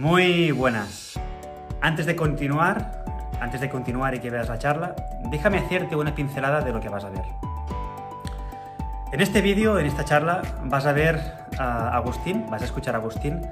[0.00, 1.20] Muy buenas.
[1.82, 3.04] Antes de continuar,
[3.38, 4.96] antes de continuar y que veas la charla,
[5.30, 7.20] déjame hacerte una pincelada de lo que vas a ver.
[9.12, 11.20] En este vídeo, en esta charla, vas a ver
[11.58, 13.42] a Agustín, vas a escuchar a Agustín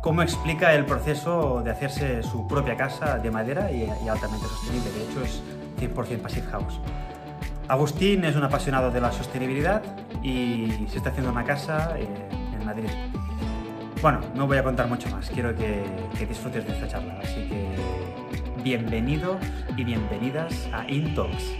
[0.00, 4.90] cómo explica el proceso de hacerse su propia casa de madera y, altamente sostenible.
[4.92, 5.42] De hecho, es
[5.78, 6.80] 100% Passive House.
[7.68, 9.82] Agustín es un apasionado de la sostenibilidad
[10.22, 12.08] y se está haciendo una casa eh,
[12.58, 12.88] en Madrid.
[14.00, 15.82] Bueno, no voy a contar mucho más, quiero que,
[16.16, 17.74] que disfrutes de esta charla, así que
[18.62, 19.38] bienvenido
[19.76, 21.56] y bienvenidas a Intalks.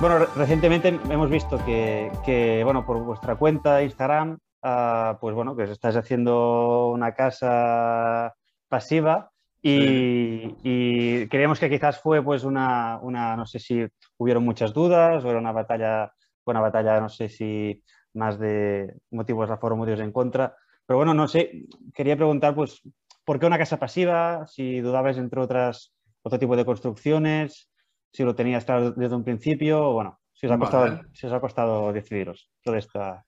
[0.00, 5.34] Bueno, re- recientemente hemos visto que, que, bueno, por vuestra cuenta de Instagram, ah, pues
[5.34, 8.34] bueno, que os estáis haciendo una casa
[8.68, 9.30] pasiva
[9.60, 13.86] y, y creíamos que quizás fue pues una, una, no sé si
[14.16, 16.12] hubieron muchas dudas o era una batalla,
[16.48, 17.84] fue una batalla, no sé si
[18.14, 20.56] más de motivos a favor o motivos en contra.
[20.86, 22.80] Pero bueno, no sé, quería preguntar pues,
[23.22, 24.46] ¿por qué una casa pasiva?
[24.46, 27.68] Si dudabais entre otras, otro tipo de construcciones,
[28.10, 31.02] si lo tenías claro desde un principio, o bueno, si os ha costado, Vale.
[31.12, 33.26] si os ha costado decidiros toda esta...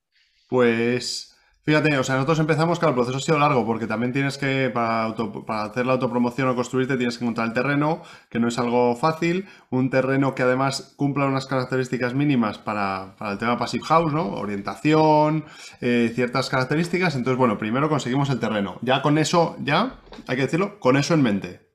[0.48, 1.29] Pues
[1.70, 4.70] fíjate, o sea, nosotros empezamos, claro, el proceso ha sido largo porque también tienes que,
[4.74, 8.48] para, auto- para hacer la autopromoción o construirte, tienes que encontrar el terreno, que no
[8.48, 13.84] es algo fácil, un terreno que además cumpla unas características mínimas para, el tema Passive
[13.84, 14.30] House, ¿no?
[14.32, 15.44] Orientación,
[15.80, 17.14] eh, ciertas características.
[17.14, 18.78] Entonces, bueno, primero conseguimos el terreno.
[18.82, 21.70] Ya con eso, ya, hay que decirlo, con eso en mente.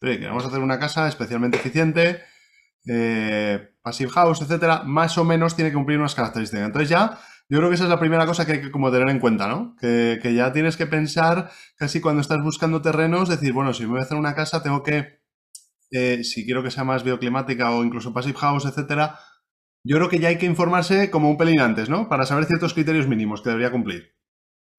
[0.00, 2.22] Queremos hacer una casa especialmente eficiente,
[2.86, 6.66] eh, Passive House, etcétera, más o menos tiene que cumplir unas características.
[6.66, 7.18] Entonces ya,
[7.52, 9.46] yo creo que esa es la primera cosa que hay que como tener en cuenta,
[9.46, 9.76] ¿no?
[9.78, 13.90] Que, que ya tienes que pensar casi cuando estás buscando terrenos, decir, bueno, si me
[13.90, 15.20] voy a hacer una casa, tengo que,
[15.90, 19.18] eh, si quiero que sea más bioclimática o incluso Passive House, etcétera,
[19.84, 22.08] yo creo que ya hay que informarse como un pelín antes, ¿no?
[22.08, 24.14] Para saber ciertos criterios mínimos que debería cumplir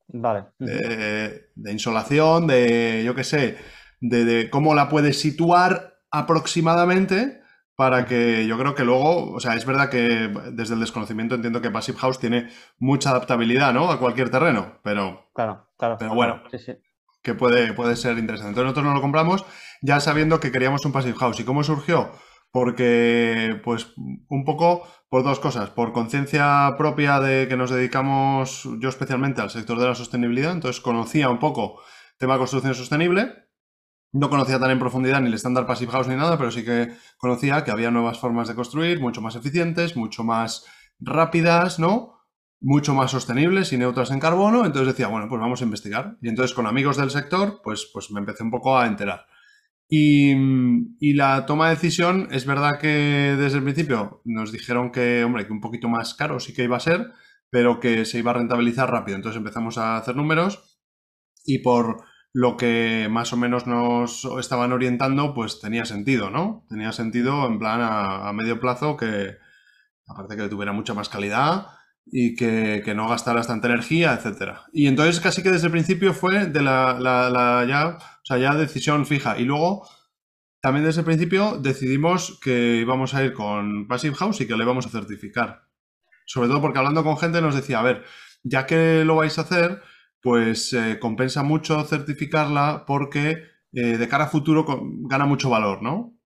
[0.07, 0.45] Vale.
[0.57, 3.55] de, de insolación, de, yo qué sé,
[4.01, 7.42] de, de cómo la puedes situar aproximadamente
[7.75, 11.61] para que yo creo que luego, o sea, es verdad que desde el desconocimiento entiendo
[11.61, 13.89] que Passive House tiene mucha adaptabilidad, ¿no?
[13.89, 15.97] A cualquier terreno, pero Claro, claro.
[15.97, 16.43] Pero bueno.
[16.51, 16.73] Sí, sí.
[17.23, 18.49] que puede, puede ser interesante.
[18.49, 19.45] Entonces nosotros nos lo compramos
[19.81, 21.39] ya sabiendo que queríamos un Passive House.
[21.39, 22.11] ¿Y cómo surgió?
[22.51, 23.93] Porque, pues,
[24.29, 25.71] un poco por dos cosas.
[25.71, 30.51] Por conciencia propia de que nos dedicamos, yo especialmente, al sector de la sostenibilidad.
[30.51, 31.81] Entonces conocía un poco
[32.19, 33.42] tema de construcción sostenible.
[34.13, 36.93] No conocía tan en profundidad ni el estándar Passive House ni nada, pero sí que
[37.17, 40.65] conocía que había nuevas formas de construir, mucho más eficientes, mucho más
[40.99, 42.13] rápidas, ¿no?
[42.63, 44.65] mucho más sostenibles y neutras en carbono.
[44.65, 46.17] Entonces decía, bueno, pues vamos a investigar.
[46.21, 49.25] Y entonces con amigos del sector, pues, pues me empecé un poco a enterar.
[49.89, 50.33] Y,
[50.99, 55.45] y la toma de decisión, es verdad que desde el principio nos dijeron que, hombre,
[55.45, 57.11] que un poquito más caro sí que iba a ser,
[57.49, 59.17] pero que se iba a rentabilizar rápido.
[59.17, 60.79] Entonces empezamos a hacer números
[61.45, 66.65] y por lo que más o menos nos estaban orientando, pues tenía sentido, ¿no?
[66.67, 69.37] Tenía sentido en plan a, medio plazo que,
[70.07, 71.67] aparte que tuviera mucha más calidad,
[72.05, 74.65] y que, no gastaras tanta energía, etcétera.
[74.73, 79.05] Y entonces casi que desde el principio fue de la ya, o sea, ya decisión
[79.05, 79.37] fija.
[79.37, 79.87] Y luego
[80.63, 84.63] también desde el principio decidimos que íbamos a ir con Passive House y que le
[84.63, 85.67] íbamos a certificar.
[86.25, 88.05] Sobre todo porque hablando con gente nos decía, a ver,
[88.43, 89.81] ya que lo vais a hacer,
[90.23, 94.65] pues eh, compensa mucho certificarla porque eh, de cara a futuro
[95.09, 96.17] gana mucho valor, ¿no?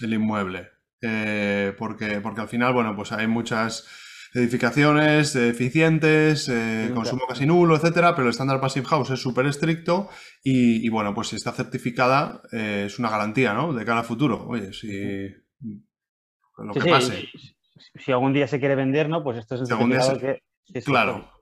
[0.00, 0.68] El inmueble.
[1.00, 3.86] Eh, porque, porque al final, bueno, pues hay muchas
[4.34, 10.10] edificaciones eficientes, eh, consumo casi nulo, etcétera, pero el estándar Passive House es súper estricto
[10.44, 13.72] y, y, bueno, pues si está certificada eh, es una garantía, ¿no?
[13.72, 14.46] De cara a futuro.
[14.46, 15.28] Oye, si
[16.58, 17.12] lo Sí, que pase.
[17.16, 17.56] si-
[18.04, 19.22] Si algún día se quiere vender, ¿no?
[19.22, 20.42] Pues esto es un Si día que...
[20.80, 21.35] sí, Claro.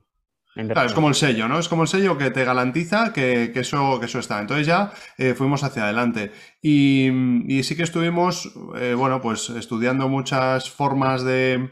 [0.55, 1.59] Claro, es como el sello, ¿no?
[1.59, 4.41] Es como el sello que te garantiza que, que eso, que eso está.
[4.41, 6.31] Entonces ya eh, fuimos hacia adelante.
[6.63, 7.09] Y,
[7.49, 11.71] y sí que estuvimos, eh, bueno, pues estudiando muchas formas de...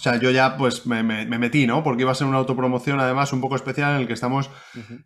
[0.00, 1.82] O sea, yo ya pues me, me- me metí, ¿no?
[1.82, 4.48] Porque iba a ser una autopromoción además un poco especial en el que estamos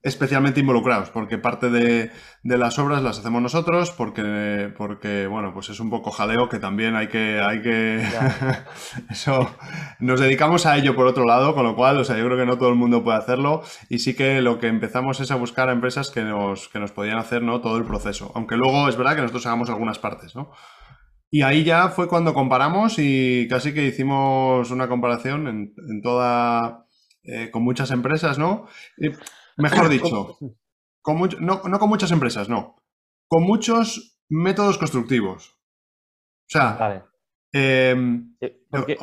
[0.02, 2.11] especialmente involucrados, porque parte de,
[2.43, 6.58] de las obras las hacemos nosotros, porque, porque, bueno, pues es un poco jaleo que
[6.58, 8.02] también hay que, hay que,
[9.11, 9.49] eso,
[9.99, 12.44] nos dedicamos a ello por otro lado, con lo cual, o sea, yo creo que
[12.46, 15.70] no todo el mundo puede hacerlo, y sí que lo que empezamos es a buscar
[15.70, 17.62] a empresas que nos, que nos podían hacer, ¿no?
[17.62, 20.50] Todo el proceso, aunque luego es verdad que nosotros hagamos algunas partes, ¿no?
[21.34, 26.84] Y ahí ya fue cuando comparamos y casi que hicimos una comparación en, en toda,
[27.23, 28.67] eh, con muchas empresas, ¿no?
[29.56, 30.37] Mejor dicho,
[31.00, 32.76] con much- no, no con muchas empresas, no.
[33.29, 35.49] Con muchos métodos constructivos.
[35.49, 37.02] O sea, Vale.
[37.50, 38.37] Em,
[38.69, 38.99] porque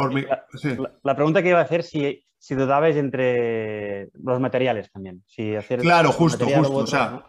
[1.03, 5.23] la, pregunta que iba a hacer si, si dudabais entre los materiales también.
[5.25, 6.75] Si hacer claro, justo, justo.
[6.75, 7.23] o sea,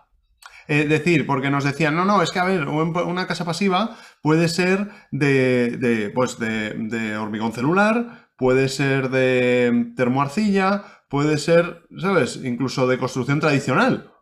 [0.72, 4.46] eh, decir, porque nos decían, no, no, es que a ver, una casa pasiva puede
[4.46, 12.38] ser de, pues de, hormigón celular, puede ser de termoarcilla, puede ser, ¿sabes?
[12.44, 14.12] Incluso de construcción tradicional,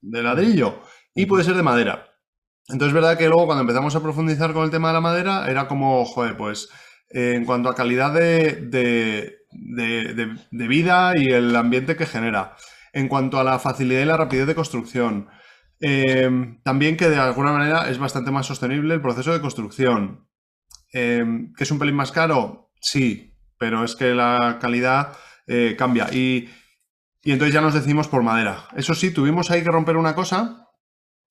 [0.00, 0.80] de ladrillo,
[1.14, 2.08] y puede ser de madera.
[2.66, 5.48] Entonces es verdad que luego cuando empezamos a profundizar con el tema de la madera,
[5.48, 6.70] era como, joder, pues
[7.10, 12.56] eh, en cuanto a calidad de, de vida y el ambiente que genera,
[12.92, 15.28] en cuanto a la facilidad y la rapidez de construcción,
[15.86, 20.26] Em, también que de alguna manera es bastante más sostenible el proceso de construcción.
[20.90, 22.70] Em, ¿Que es un pelín más caro?
[22.80, 25.12] Sí, pero es que la calidad
[25.46, 26.08] eh, cambia.
[26.10, 26.48] Y,
[27.22, 28.66] entonces ya nos decimos por madera.
[28.74, 30.70] Eso sí, tuvimos ahí que romper una cosa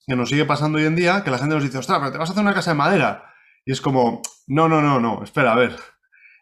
[0.05, 2.19] que nos sigue pasando hoy en día, que la gente nos dice, ostras, pero te
[2.19, 3.33] vas a hacer una casa de madera.
[3.65, 5.75] Y es como, no, no, no, no, espera, a ver.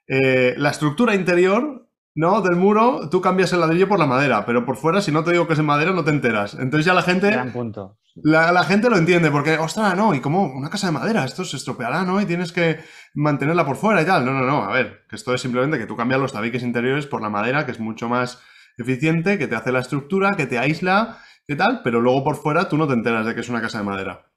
[0.08, 2.42] Eh, la estructura interior ¿no?
[2.42, 5.32] Del muro, tú cambias el ladrillo por la madera, pero por fuera, si no te
[5.32, 6.56] digo que es en madera, no te enteras.
[6.56, 7.38] Entonces ya la gente.
[7.54, 7.98] punto.
[8.16, 11.56] La, gente lo entiende, porque, ostras, no, y como una casa de madera, esto se
[11.56, 12.20] estropeará, ¿no?
[12.20, 12.80] Y tienes que
[13.14, 14.26] mantenerla por fuera y tal.
[14.26, 17.08] No, no, no, a ver, que esto es simplemente que tú cambias los tabiques interiores
[17.08, 18.42] por la madera, que es mucho más
[18.78, 21.82] eficiente, que te hace la estructura, que te aísla, ¿qué tal?
[21.84, 24.32] Pero luego por fuera tú no te enteras de que es una casa de madera.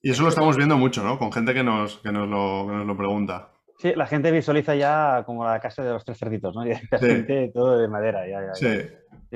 [0.00, 1.18] Y eso lo estamos viendo mucho, ¿no?
[1.18, 3.50] Con gente que nos, que nos, lo, que nos lo pregunta.
[3.78, 6.64] Sí, la gente visualiza ya como la casa de los tres cerditos, ¿no?
[7.46, 8.26] Y todo de madera.
[8.26, 8.66] Ya, sí.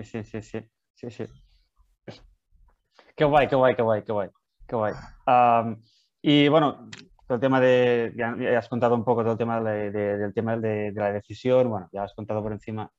[0.03, 0.25] sí.
[0.25, 0.61] sí, sí,
[0.95, 1.27] sí, sí,
[3.17, 4.29] Qué guay, qué guay, qué guay, qué guay,
[4.67, 4.95] qué guay.
[6.23, 6.89] y bueno,
[7.29, 11.13] el tema de, ya, has contado un poco del tema de, del tema de, la
[11.13, 12.91] decisión, bueno, ya has contado por encima.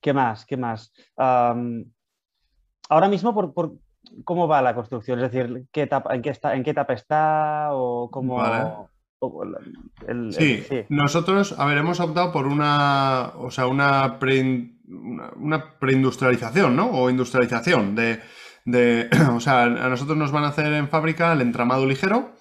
[0.00, 0.46] ¿Qué más?
[0.46, 0.92] ¿Qué más?
[1.16, 3.74] ahora mismo, por, por,
[4.24, 5.20] ¿Cómo va la construcción?
[5.20, 8.88] Es decir, ¿qué etapa, en, qué está, ¿en qué etapa está o cómo...?
[10.30, 14.18] sí, nosotros, a ver, hemos optado por una, o sea, una,
[15.36, 16.90] una, preindustrialización, ¿no?
[16.90, 18.20] O industrialización de,
[18.64, 22.32] de, o sea, a nosotros nos van a hacer en fábrica el entramado ligero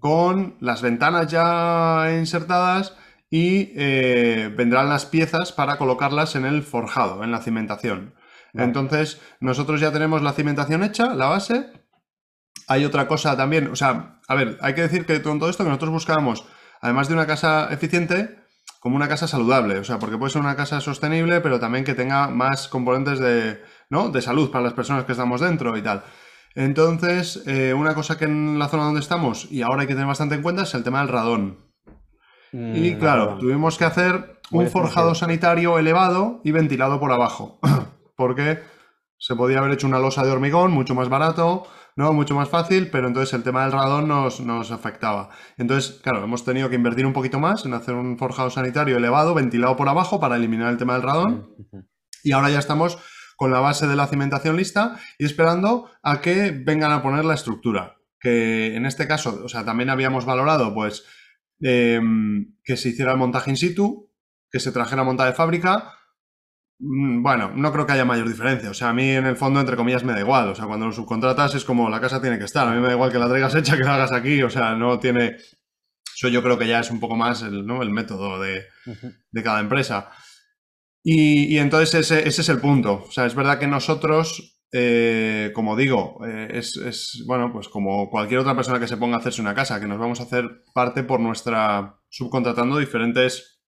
[0.00, 2.96] con las ventanas ya insertadas
[3.30, 8.14] y eh, vendrán las piezas para colocarlas en el forjado, en la cimentación.
[8.54, 11.70] Entonces, nosotros ya tenemos la cimentación hecha, la base.
[12.66, 15.64] Hay otra cosa también, o sea, a ver, hay que decir que con todo esto
[15.64, 16.44] que nosotros buscábamos,
[16.80, 18.38] además de una casa eficiente,
[18.80, 21.94] como una casa saludable, o sea, porque puede ser una casa sostenible, pero también que
[21.94, 24.10] tenga más componentes de, ¿no?
[24.10, 26.04] de salud para las personas que estamos dentro y tal.
[26.54, 30.08] Entonces, eh, una cosa que en la zona donde estamos, y ahora hay que tener
[30.08, 31.58] bastante en cuenta, es el tema del radón.
[32.52, 37.60] Mm, y claro, tuvimos que hacer un forjado sanitario elevado y ventilado por abajo.
[38.18, 38.58] porque
[39.16, 42.12] se podía haber hecho una losa de hormigón mucho más barato, ¿no?
[42.12, 45.30] Mucho más fácil, pero entonces el tema del radón nos, nos, afectaba.
[45.56, 49.34] Entonces, claro, hemos tenido que invertir un poquito más en hacer un forjado sanitario elevado,
[49.34, 51.54] ventilado por abajo para eliminar el tema del radón.
[52.24, 52.98] Y ahora ya estamos
[53.36, 57.34] con la base de la cimentación lista y esperando a que vengan a poner la
[57.34, 57.98] estructura.
[58.18, 61.04] Que en este caso, o sea, también habíamos valorado, pues,
[61.60, 64.10] em, que se hiciera el montaje in situ,
[64.50, 65.97] que se trajera montada de fábrica,
[66.80, 68.70] bueno, no creo que haya mayor diferencia.
[68.70, 70.48] O sea, a mí en el fondo, entre comillas, me da igual.
[70.48, 72.68] O sea, cuando lo subcontratas es como la casa tiene que estar.
[72.68, 74.42] A mí me da igual que la traigas hecha que la hagas aquí.
[74.42, 75.36] O sea, no tiene...
[76.14, 77.82] Eso yo creo que ya es un poco más el, ¿no?
[77.82, 78.64] el método de,
[79.42, 80.10] cada empresa.
[81.02, 83.04] Y, entonces ese, es el punto.
[83.08, 88.10] O sea, es verdad que nosotros, eh, como digo, eh, es, es, bueno, pues como
[88.10, 90.64] cualquier otra persona que se ponga a hacerse una casa, que nos vamos a hacer
[90.74, 92.00] parte por nuestra...
[92.08, 93.60] subcontratando diferentes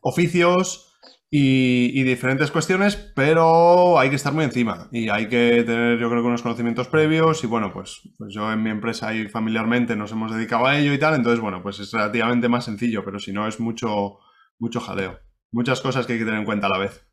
[0.00, 0.89] oficios,
[1.32, 6.22] y, diferentes cuestiones, pero hay que estar muy encima y hay que tener, yo creo
[6.22, 10.10] que unos conocimientos previos y bueno, pues, pues, yo en mi empresa y familiarmente nos
[10.10, 13.32] hemos dedicado a ello y tal, entonces bueno, pues es relativamente más sencillo, pero si
[13.32, 14.18] no es mucho,
[14.58, 15.20] mucho jaleo.
[15.52, 17.06] Muchas cosas que hay que tener en cuenta a la vez.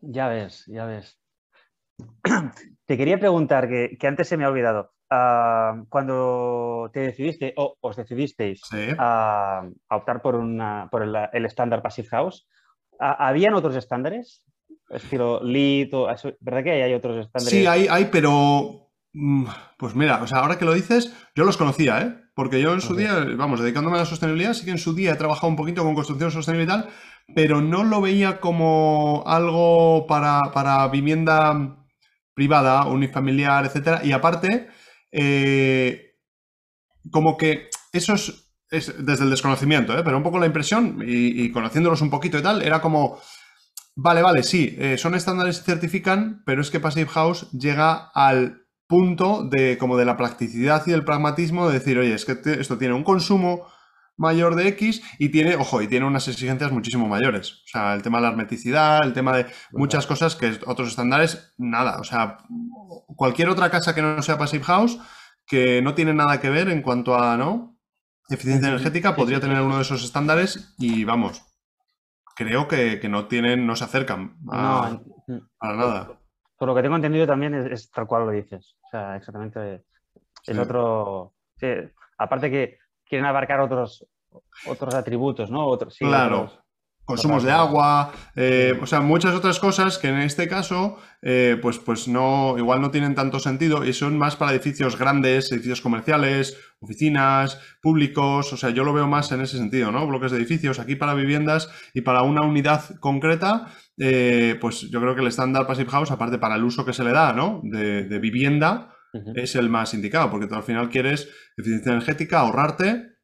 [0.00, 1.20] Ya ves, ya ves.
[2.86, 7.96] Te quería preguntar, que, antes se me ha olvidado, ah, cuando te decidiste o os
[7.96, 8.62] decidisteis
[8.98, 12.48] a, optar por, una, por el estándar Passive House,
[12.98, 14.42] ¿Habían otros estándares?
[14.90, 15.88] Estilo Lead,
[16.40, 17.58] ¿verdad que hay otros estándares?
[17.58, 21.56] Sí, hay, hay, pero mm, pues mira, o sea, ahora que lo dices, yo los
[21.56, 22.14] conocía, ¿eh?
[22.34, 25.12] Porque yo en su día, vamos, dedicándome a la sostenibilidad, sí que en su día
[25.12, 26.88] he trabajado un poquito con construcción sostenible y tal,
[27.34, 31.84] pero no lo veía como algo para, vivienda
[32.34, 34.02] privada, unifamiliar, etcétera.
[34.04, 34.68] Y aparte,
[35.10, 36.14] eh,
[37.10, 40.02] como que esos es desde el desconocimiento, ¿eh?
[40.04, 43.18] pero un poco la impresión y, conociéndolos un poquito y tal, era como,
[43.96, 48.62] vale, vale, sí, eh, son estándares y certifican, pero es que Passive House llega al
[48.86, 52.78] punto de como de la practicidad y del pragmatismo de decir, oye, es que esto
[52.78, 53.66] tiene un consumo
[54.18, 57.62] mayor de X y tiene, ojo, y tiene unas exigencias muchísimo mayores.
[57.64, 61.54] O sea, el tema de la hermeticidad, el tema de muchas cosas que otros estándares,
[61.56, 61.98] nada.
[62.00, 62.38] O sea,
[63.06, 64.98] cualquier otra casa que no sea Passive House,
[65.46, 67.67] que no tiene nada que ver en cuanto a, ¿no?
[68.28, 71.42] Eficiencia energética, podría tener uno de esos estándares y vamos,
[72.36, 75.00] creo que, no tienen, no se acercan a,
[75.62, 76.18] nada.
[76.56, 78.76] Por, lo que tengo entendido también es, tal cual lo dices.
[78.84, 79.84] O sea, exactamente
[80.46, 81.34] el otro.
[82.18, 84.06] aparte que quieren abarcar otros,
[84.66, 85.66] otros atributos, ¿no?
[85.66, 86.50] Otros, claro.
[87.08, 91.78] Consumos de agua, eh, o sea, muchas otras cosas que en este caso, eh, pues,
[91.78, 96.58] pues no, igual no tienen tanto sentido y son más para edificios grandes, edificios comerciales,
[96.80, 100.06] oficinas, públicos, o sea, yo lo veo más en ese sentido, ¿no?
[100.06, 105.14] Bloques de edificios, aquí para viviendas y para una unidad concreta, eh, pues yo creo
[105.14, 107.62] que el estándar Passive House, aparte para el uso que se le da, ¿no?
[107.64, 108.94] De, de vivienda,
[109.34, 113.14] es el más indicado, porque tú al final quieres eficiencia energética, ahorrarte.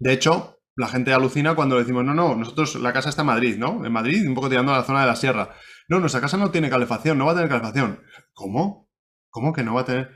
[0.00, 3.56] De hecho, la gente alucina cuando decimos, no, no, nosotros, la casa está en Madrid,
[3.58, 3.84] ¿no?
[3.84, 5.50] En Madrid, un poco tirando a la zona de la sierra.
[5.88, 8.00] No, nuestra casa no tiene calefacción, no va a tener calefacción.
[8.32, 8.88] ¿Cómo?
[9.28, 10.10] ¿Cómo que no va a tener?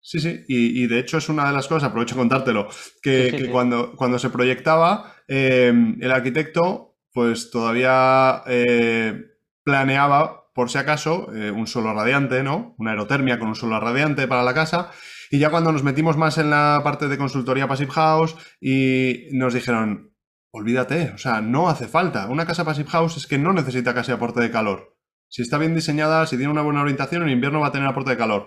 [0.00, 2.68] Sí, sí, y, de hecho es una de las cosas, aprovecho a contártelo,
[3.02, 9.26] que, Cuando, cuando se proyectaba, eh, el arquitecto pues todavía eh,
[9.62, 12.74] planeaba por si acaso, eh, un suelo radiante, ¿no?
[12.78, 14.90] Una aerotermia con un suelo radiante para la casa.
[15.30, 19.54] Y ya cuando nos metimos más en la parte de consultoría Passive House y nos
[19.54, 20.12] dijeron,
[20.52, 22.26] olvídate, o sea, no hace falta.
[22.26, 24.96] Una casa Passive House es que no necesita casi aporte de calor.
[25.28, 28.10] Si está bien diseñada, si tiene una buena orientación, en invierno va a tener aporte
[28.10, 28.46] de calor.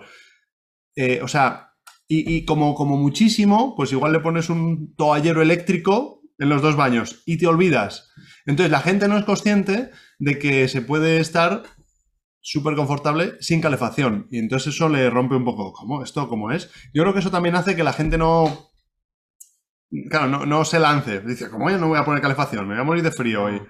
[0.94, 1.70] Eh, o sea,
[2.06, 7.22] y, como, como muchísimo, pues igual le pones un toallero eléctrico en los dos baños
[7.24, 8.10] y te olvidas.
[8.44, 11.62] Entonces la gente no es consciente de que se puede estar
[12.44, 14.28] súper confortable sin calefacción.
[14.30, 16.02] Y entonces eso le rompe un poco, ¿cómo?
[16.02, 16.70] ¿Esto cómo es?
[16.92, 18.70] Yo creo que eso también hace que la gente no...
[20.10, 21.20] Claro, no, se lance.
[21.20, 23.62] Dice, como yo no voy a poner calefacción, me voy a morir de frío hoy.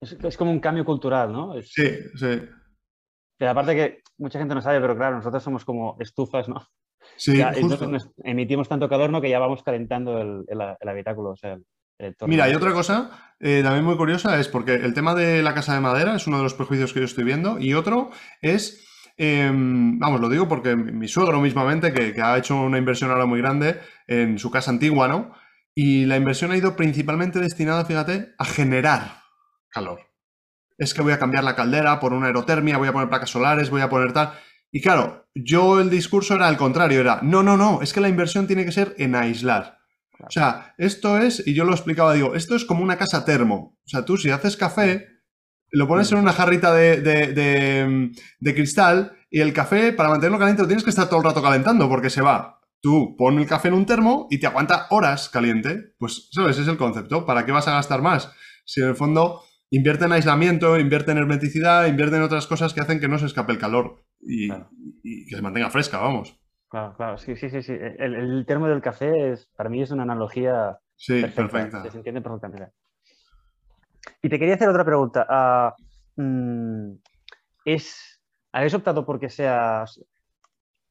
[0.00, 1.54] Es, como un cambio cultural, ¿no?
[1.62, 2.42] Sí, sí.
[3.36, 6.68] Pero aparte que mucha gente no sabe, pero claro, nosotros somos como estufas, ¿no?
[7.16, 7.40] Sí,
[8.22, 9.20] emitimos tanto calor, ¿no?
[9.20, 11.58] Que ya vamos calentando el, el habitáculo, o sea,
[12.26, 15.74] Mira, y otra cosa eh, también muy curiosa es porque el tema de la casa
[15.74, 18.10] de madera es uno de los prejuicios que yo estoy viendo y otro
[18.42, 18.84] es,
[19.16, 23.40] em, vamos, lo digo porque mi suegro mismamente, que, ha hecho una inversión ahora muy
[23.40, 25.32] grande en su casa antigua, ¿no?
[25.74, 29.22] Y la inversión ha ido principalmente destinada, fíjate, a generar
[29.70, 30.00] calor.
[30.76, 33.70] Es que voy a cambiar la caldera por una aerotermia, voy a poner placas solares,
[33.70, 34.32] voy a poner tal.
[34.72, 38.08] Y claro, yo el discurso era el contrario, era, no, no, no, es que la
[38.08, 39.77] inversión tiene que ser en aislar.
[40.26, 43.78] O sea, esto es, y yo lo explicaba, digo, esto es como una casa termo.
[43.84, 45.06] O sea, tú si haces café,
[45.70, 50.68] lo pones en una jarrita de, de, cristal y el café, para mantenerlo caliente, lo
[50.68, 52.60] tienes que estar todo el rato calentando porque se va.
[52.80, 55.94] Tú pon el café en un termo y te aguanta horas caliente.
[55.98, 56.52] Pues, ¿sabes?
[56.52, 57.26] Ese es el concepto.
[57.26, 58.30] ¿Para qué vas a gastar más?
[58.64, 62.80] Si en el fondo invierte en aislamiento, invierte en hermeticidad, invierte en otras cosas que
[62.80, 66.37] hacen que no se escape el calor y que se mantenga fresca, vamos.
[66.68, 67.62] Claro, claro, sí, sí, sí.
[67.62, 67.72] sí.
[67.72, 71.82] El, el, termo del café es, para mí es una analogía sí, perfecta.
[71.90, 72.72] Se entiende perfectamente.
[74.22, 75.26] Y te quería hacer otra pregunta.
[75.28, 75.74] Ah,
[76.16, 76.92] mm,
[77.64, 78.20] ¿Es,
[78.52, 80.00] ¿Habéis optado porque seas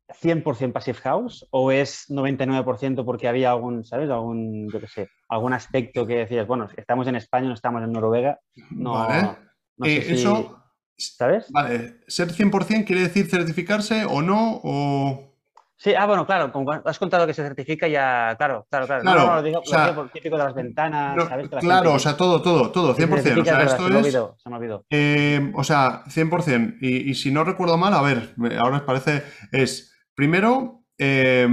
[0.10, 4.10] 100% Passive House o es 99% porque había algún, ¿sabes?
[4.10, 7.92] Algún, yo qué sé, algún aspecto que decías, bueno, estamos en España, no estamos en
[7.92, 8.40] Noruega.
[8.72, 9.38] No, vale.
[9.78, 10.64] no sé eh, Eso,
[10.98, 11.52] ¿sabes?
[11.52, 15.37] Vale, ser 100% quiere decir certificarse o no, o...
[15.80, 19.04] Sí, ah, bueno, claro, como has contado que se certifica ya, claro, claro, claro.
[19.04, 21.50] claro no, no, lo digo, o sea, lo típico de las ventanas, ¿sabes?
[21.60, 23.42] claro, o sea, todo, todo, todo, 100%.
[23.42, 24.14] O sea, esto se es...
[24.38, 24.86] se me olvidó.
[24.90, 26.78] Eh, o sea, 100%.
[26.82, 31.48] Y, y, si no recuerdo mal, a ver, ahora os parece, es, primero, eh,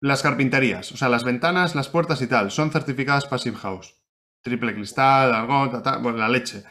[0.00, 3.94] las carpinterías, o sea, las ventanas, las puertas y tal, son certificadas Passive House.
[4.42, 5.70] Triple cristal, algo,
[6.02, 6.64] bueno, la leche.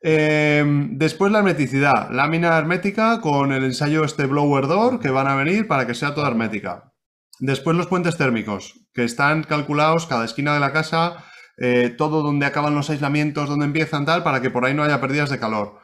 [0.00, 5.34] Em, después la hermeticidad, lámina hermética con el ensayo este blower door que van a
[5.34, 6.92] venir para que sea toda hermética.
[7.40, 11.24] Después los puentes térmicos, que están calculados cada esquina de la casa,
[11.56, 15.00] eh, todo donde acaban los aislamientos, donde empiezan tal, para que por ahí no haya
[15.00, 15.80] pérdidas de calor.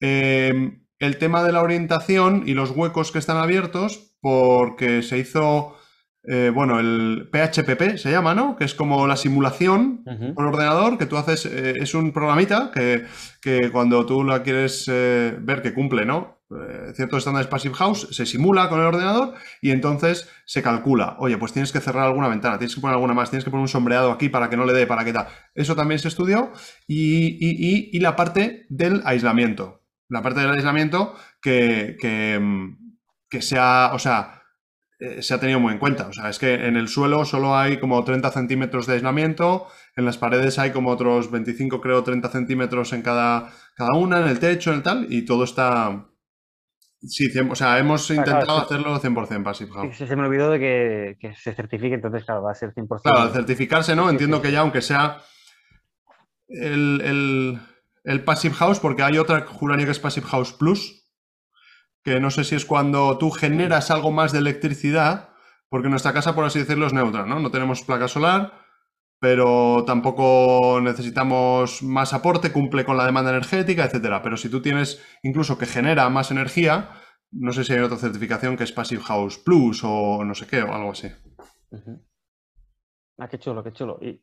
[0.00, 5.77] Em, el tema de la orientación y los huecos que están abiertos, porque se hizo
[6.24, 8.56] eh, bueno, el PHPP se llama, ¿no?
[8.56, 13.70] Que es como la simulación por ordenador que tú haces, eh, es un programita que,
[13.70, 16.36] cuando tú la quieres eh, ver que cumple, ¿no?
[16.94, 21.16] ciertos estándares Passive House, se simula con el ordenador y entonces se calcula.
[21.18, 23.60] Oye, pues tienes que cerrar alguna ventana, tienes que poner alguna más, tienes que poner
[23.60, 25.28] un sombreado aquí para que no le dé, para que tal.
[25.54, 26.50] Eso también se estudió
[26.86, 27.36] y,
[27.94, 29.82] y la parte del aislamiento.
[30.08, 32.88] La parte del aislamiento que, que mm,
[33.28, 34.37] que sea, o sea,
[35.00, 36.08] eh, se ha tenido muy en cuenta.
[36.08, 40.04] O sea, es que en el suelo solo hay como 30 centímetros de aislamiento, en
[40.04, 44.40] las paredes hay como otros 25, creo, 30 centímetros en cada, cada una, en el
[44.40, 46.06] techo, en el tal, y todo está...
[47.00, 49.96] Sí, o sea, hemos intentado hacerlo 100% Passive House.
[49.96, 53.02] se me olvidó de que, se certifique, entonces, claro, va a ser 100%.
[53.02, 54.10] Claro, al certificarse, ¿no?
[54.10, 55.18] Entiendo que ya, aunque sea
[56.48, 57.60] el,
[58.02, 60.97] el Passive House, porque hay otra, juraría que es Passive House Plus,
[62.08, 65.30] que no sé si es cuando tú generas algo más de electricidad,
[65.68, 67.38] porque nuestra casa, por así decirlo, es neutra, ¿no?
[67.40, 68.52] No tenemos placa solar,
[69.20, 74.22] pero tampoco necesitamos más aporte, cumple con la demanda energética, etcétera.
[74.22, 76.90] Pero si tú tienes incluso que genera más energía,
[77.30, 80.62] no sé si hay otra certificación que es Passive House Plus o no sé qué,
[80.62, 81.08] o algo así.
[83.18, 83.98] Ah, qué chulo, qué chulo.
[84.00, 84.22] Y,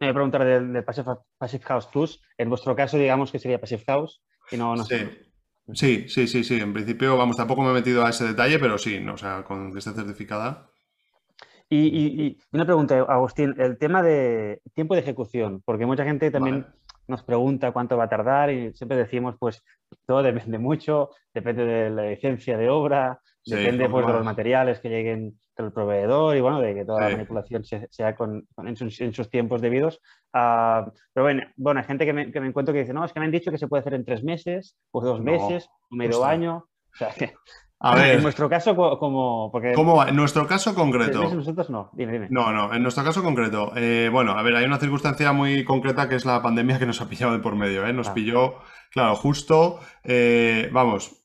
[0.00, 2.22] me voy a preguntar del, Passive, House Plus.
[2.36, 4.96] En vuestro caso, digamos que sería Passive House y no, no sí.
[5.74, 6.60] Sí, sí, sí, sí.
[6.60, 9.72] En principio, vamos, tampoco me he metido a ese detalle, pero sí, o sea, con
[9.72, 10.70] que esté certificada.
[11.70, 16.66] Y, una pregunta, Agustín, el tema de tiempo de ejecución, porque mucha gente también
[17.06, 19.62] nos pregunta cuánto va a tardar y siempre decimos, pues
[20.06, 24.88] todo depende mucho, depende de la licencia de obra, depende pues, de los materiales que
[24.88, 29.60] lleguen del proveedor y bueno, de que toda la manipulación sea con, en, sus, tiempos
[29.60, 30.00] debidos.
[30.32, 33.12] Ah, pero bueno, bueno, hay gente que me, que me, encuentro que dice, no, es
[33.12, 35.96] que me han dicho que se puede hacer en tres meses, o dos meses, o
[35.96, 36.68] medio año.
[36.92, 37.32] O sea, que,
[37.80, 38.16] a ver.
[38.16, 39.50] En nuestro caso, como.
[39.50, 39.72] Porque...
[39.74, 40.08] ¿Cómo va?
[40.08, 41.22] En nuestro caso concreto.
[41.34, 41.90] Nosotros no.
[41.92, 42.28] Dime, dime.
[42.30, 42.74] No, no.
[42.74, 43.72] En nuestro caso concreto.
[43.76, 47.00] Eh, bueno, a ver, hay una circunstancia muy concreta que es la pandemia que nos
[47.00, 47.86] ha pillado de por medio.
[47.86, 47.92] ¿eh?
[47.92, 48.14] Nos ah.
[48.14, 48.54] pilló,
[48.90, 49.80] claro, justo.
[50.04, 51.18] Eh, vamos,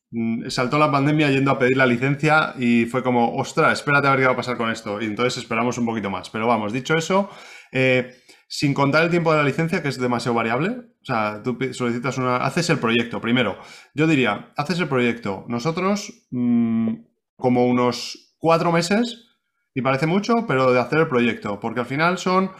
[0.50, 4.20] saltó la pandemia yendo a pedir la licencia y fue como, ostras, espérate a ver
[4.20, 5.02] qué va a pasar con esto.
[5.02, 6.30] Y entonces esperamos un poquito más.
[6.30, 7.30] Pero vamos, dicho eso,
[7.72, 8.16] eh,
[8.48, 12.18] sin contar el tiempo de la licencia, que es demasiado variable, o sea, tú solicitas
[12.18, 13.58] una, haces el proyecto primero.
[13.94, 15.46] Yo diría, haces el proyecto.
[15.48, 16.94] Nosotros, mm,
[17.36, 19.32] como unos cuatro meses,
[19.74, 22.52] y parece mucho, pero de hacer el proyecto, porque al final son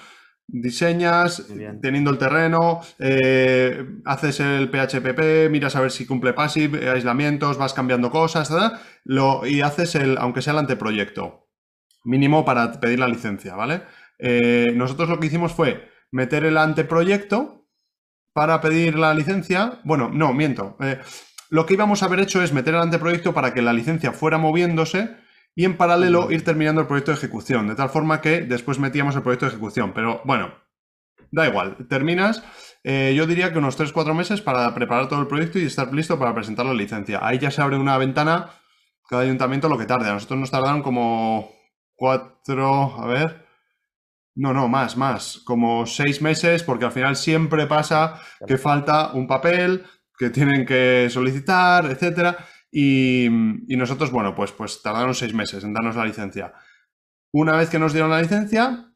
[0.48, 1.48] diseñas,
[1.82, 7.74] teniendo el terreno, eh, haces el PHPP, miras a ver si cumple passive, aislamientos, vas
[7.74, 8.52] cambiando cosas,
[9.04, 11.48] Lo, y haces el, aunque sea el anteproyecto,
[12.04, 13.84] mínimo para pedir la licencia, ¿vale?
[14.20, 17.68] Eh, nosotros lo que hicimos fue meter el anteproyecto
[18.34, 19.80] para pedir la licencia.
[19.84, 20.78] Bueno, no, miento.
[20.82, 21.00] Eh,
[21.50, 24.38] lo que íbamos a haber hecho es meter el anteproyecto para que la licencia fuera
[24.38, 25.16] moviéndose
[25.56, 29.16] y en paralelo ir terminando el proyecto de ejecución, de tal forma que después metíamos
[29.16, 29.94] el proyecto de ejecución.
[29.94, 30.54] Pero bueno,
[31.32, 32.44] da igual, terminas,
[32.84, 36.20] eh, yo diría que unos 3-4 meses para preparar todo el proyecto y estar listo
[36.20, 37.20] para presentar la licencia.
[37.22, 38.50] Ahí ya se abre una ventana,
[39.08, 40.10] cada ayuntamiento lo que tarde.
[40.10, 41.52] A nosotros nos tardaron como
[41.96, 43.46] 4, a ver,
[44.36, 49.28] no, no, más, más, como 6 meses, porque al final siempre pasa que falta un
[49.28, 49.86] papel
[50.18, 52.38] que tienen que solicitar, etcétera.
[52.76, 53.28] Y,
[53.78, 56.54] nosotros, bueno, pues, pues tardaron seis meses en darnos la licencia.
[57.32, 58.92] Una vez que nos dieron la licencia,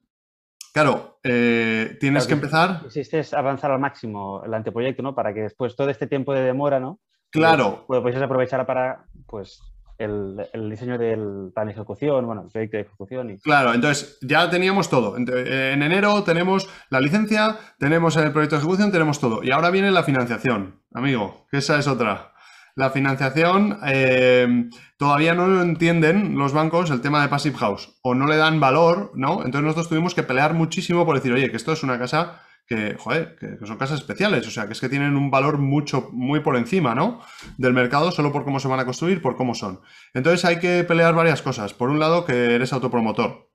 [0.74, 2.82] claro, eh, tienes que empezar.
[2.94, 5.14] Es avanzar al máximo el anteproyecto, ¿no?
[5.14, 7.00] Para que después todo este tiempo de demora, ¿no?
[7.30, 7.86] Claro.
[7.86, 9.62] Pues, pues aprovechar para, pues,
[10.00, 13.30] el, diseño del plan de ejecución, bueno, el proyecto de ejecución.
[13.30, 13.38] Y...
[13.38, 15.18] Claro, entonces ya teníamos todo.
[15.18, 19.44] En enero tenemos la licencia, tenemos el proyecto de ejecución, tenemos todo.
[19.44, 22.34] Y ahora viene la financiación, amigo, que esa es otra.
[22.78, 28.14] La financiación eh, todavía no lo entienden los bancos el tema de Passive House o
[28.14, 29.38] no le dan valor, ¿no?
[29.38, 32.96] Entonces nosotros tuvimos que pelear muchísimo por decir, oye, que esto es una casa que,
[33.00, 36.42] joder, que, son casas especiales, o sea, que es que tienen un valor mucho, muy
[36.42, 37.20] por encima, ¿no?
[37.58, 39.82] Del mercado, solo por cómo se van a construir, por cómo son.
[40.14, 41.74] Entonces hay que pelear varias cosas.
[41.74, 43.47] Por un lado, que eres autopromotor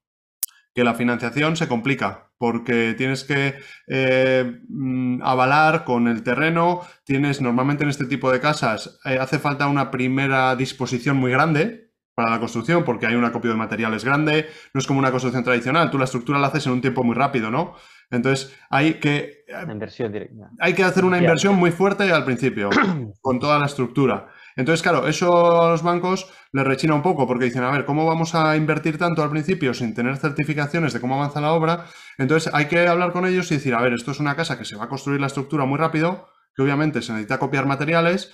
[0.75, 3.55] que la financiación se complica porque tienes que
[3.87, 9.39] eh, mm, avalar con el terreno, tienes normalmente en este tipo de casas eh, hace
[9.39, 14.05] falta una primera disposición muy grande para la construcción porque hay un acopio de materiales
[14.05, 17.05] grande, no es como una construcción tradicional, tú la estructura la haces en un tiempo
[17.05, 17.75] muy rápido, ¿no?
[18.11, 19.45] Entonces hay que...
[19.71, 20.51] Inversión directa.
[20.59, 22.71] Hay que hacer una inversión muy fuerte al principio
[23.21, 24.29] con toda la estructura.
[24.57, 28.07] Entonces, claro, eso a los bancos les rechina un poco porque dicen, a ver, ¿cómo
[28.07, 31.87] vamos a invertir tanto al principio sin tener certificaciones de cómo avanza la obra?
[32.19, 34.65] Entonces hay que hablar con ellos y decir, a ver, esto es una casa que
[34.65, 38.33] se va a construir la estructura muy rápido, que obviamente se necesita copiar materiales,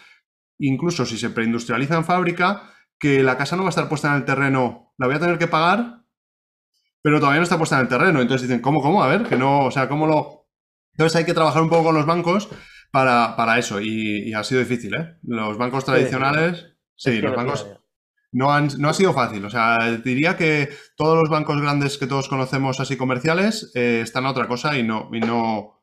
[0.58, 2.62] incluso si se preindustrializa en fábrica,
[2.98, 5.38] que la casa no va a estar puesta en el terreno, la voy a tener
[5.38, 6.02] que pagar,
[7.02, 8.20] pero todavía no está puesta en el terreno.
[8.20, 9.02] Entonces dicen, ¿cómo, cómo?
[9.02, 10.48] A ver, que no, o sea, ¿cómo lo...?
[10.92, 12.48] Entonces hay que trabajar un poco con los bancos
[12.90, 15.18] para, eso y, ha sido difícil, ¿eh?
[15.22, 17.66] Los bancos tradicionales, sí, los bancos
[18.32, 19.44] no, han, no ha sido fácil.
[19.44, 24.26] O sea, diría que todos los bancos grandes que todos conocemos así comerciales eh, están
[24.26, 25.82] a otra cosa y no, y no,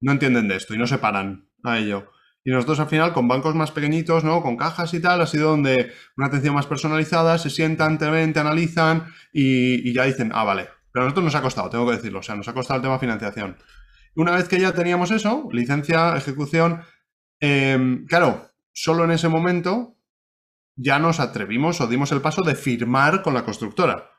[0.00, 2.10] no entienden de esto y no se paran a ello.
[2.44, 4.42] Y nosotros al final, con bancos más pequeñitos, ¿no?
[4.42, 8.32] Con cajas y tal, ha sido donde una atención más personalizada, se sientan, te ven,
[8.32, 10.68] te analizan y, ya dicen, ah, vale.
[10.90, 12.82] Pero a nosotros nos ha costado, tengo que decirlo, o sea, nos ha costado el
[12.82, 13.58] tema financiación.
[14.18, 16.82] Una vez que ya teníamos eso, licencia, ejecución,
[17.38, 19.96] em, claro, solo en ese momento
[20.74, 24.10] ya nos atrevimos o dimos el paso de firmar con la constructora.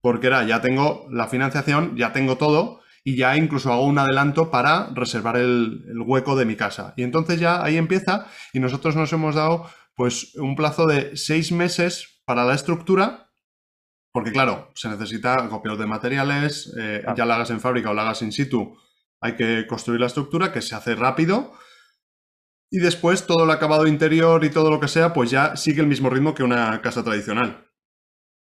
[0.00, 4.50] Porque era, ya tengo la financiación, ya tengo todo, y ya incluso hago un adelanto
[4.50, 6.94] para reservar el, hueco de mi casa.
[6.96, 11.52] Y entonces ya ahí empieza y nosotros nos hemos dado pues un plazo de seis
[11.52, 13.30] meses para la estructura,
[14.10, 18.02] porque claro, se necesita copios de materiales, eh, ya la hagas en fábrica o la
[18.02, 18.76] hagas in situ,
[19.20, 21.52] hay que construir la estructura que se hace rápido.
[22.70, 25.86] Y después todo el acabado interior y todo lo que sea, pues ya sigue el
[25.86, 27.64] mismo ritmo que una casa tradicional.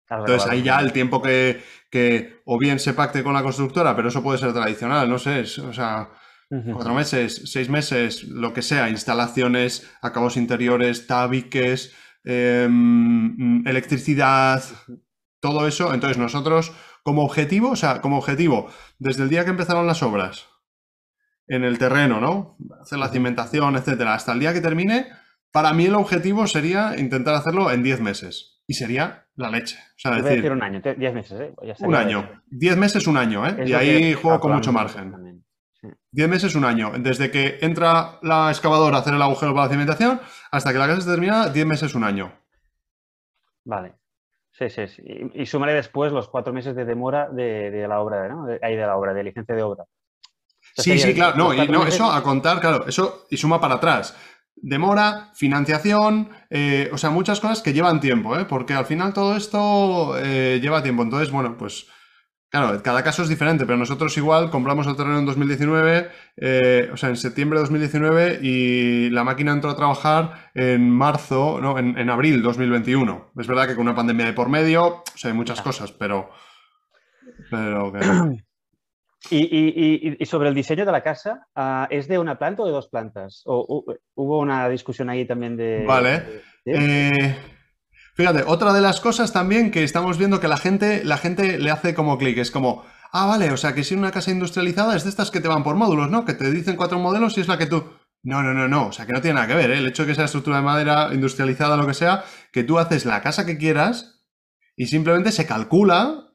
[0.09, 4.09] Entonces ahí ya el tiempo que, que, o bien se pacte con la constructora, pero
[4.09, 6.09] eso puede ser tradicional, no sé, o sea,
[6.71, 14.63] cuatro meses, seis meses, lo que sea, instalaciones, acabados interiores, tabiques, em, electricidad,
[15.39, 15.93] todo eso.
[15.93, 20.52] Entonces nosotros como objetivo, o sea, como objetivo, desde el día que empezaron las obras
[21.47, 22.57] en el terreno, ¿no?
[22.81, 25.07] Hacer la cimentación, etcétera, hasta el día que termine,
[25.51, 29.77] para mí el objetivo sería intentar hacerlo en 10 meses y sería la leche.
[29.77, 31.53] O sea, decir, un año, 10 meses, ¿eh?
[31.79, 32.41] un año.
[32.47, 33.65] 10 meses, un año, ¿eh?
[33.67, 35.43] y ahí juego con mucho margen.
[36.11, 36.91] 10 meses, un año.
[36.97, 40.19] Desde que entra la excavadora a hacer el agujero para la cimentación
[40.51, 42.31] hasta que la casa se termina, 10 meses, un año.
[43.65, 43.95] Vale.
[44.51, 45.03] Sí, sí, sí.
[45.33, 48.47] Y, sumaré después los cuatro meses de demora de, la obra, ¿no?
[48.61, 49.85] ahí de la obra, de licencia de obra.
[50.75, 51.37] Sí, sí, claro.
[51.37, 54.15] No, y, no eso a contar, claro, eso y suma para atrás
[54.63, 58.45] demora, financiación, eh, o sea, muchas cosas que llevan tiempo, ¿eh?
[58.45, 61.03] porque al final todo esto eh, lleva tiempo.
[61.03, 61.87] Entonces, bueno, pues
[62.49, 66.09] claro, cada caso es diferente, pero nosotros igual compramos el terreno en 2019,
[66.93, 71.77] o sea, en septiembre de 2019 y la máquina entró a trabajar en marzo, no,
[71.77, 73.33] en, en abril 2021.
[73.37, 76.29] Es verdad que con una pandemia de por medio, o sea, hay muchas cosas, pero...
[77.49, 77.91] pero
[79.29, 82.89] y, sobre el diseño de la casa, ah, ¿es de una planta o de dos
[82.89, 83.43] plantas?
[83.45, 85.85] ¿O, hubo una discusión ahí también de...
[85.87, 86.41] Vale.
[86.65, 87.35] Eh,
[88.15, 91.71] fíjate, otra de las cosas también que estamos viendo que la gente, la gente le
[91.71, 95.03] hace como clic, es como, ah, vale, o sea que si una casa industrializada es
[95.03, 96.25] de estas que te van por módulos, ¿no?
[96.25, 97.83] Que te dicen cuatro modelos y es la que tú...
[98.25, 99.79] No, no, no, no, o sea que no tiene nada que ver, ¿eh?
[99.79, 103.05] el hecho de que sea estructura de madera industrializada, lo que sea, que tú haces
[103.05, 104.23] la casa que quieras
[104.77, 106.32] y simplemente se calcula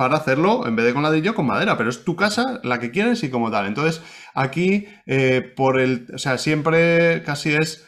[0.00, 2.90] para hacerlo, en vez de con ladrillo, con madera, pero es tu casa, la que
[2.90, 3.66] quieres y como tal.
[3.66, 4.00] Entonces,
[4.32, 7.86] aquí, eh, por el, o sea, siempre casi es,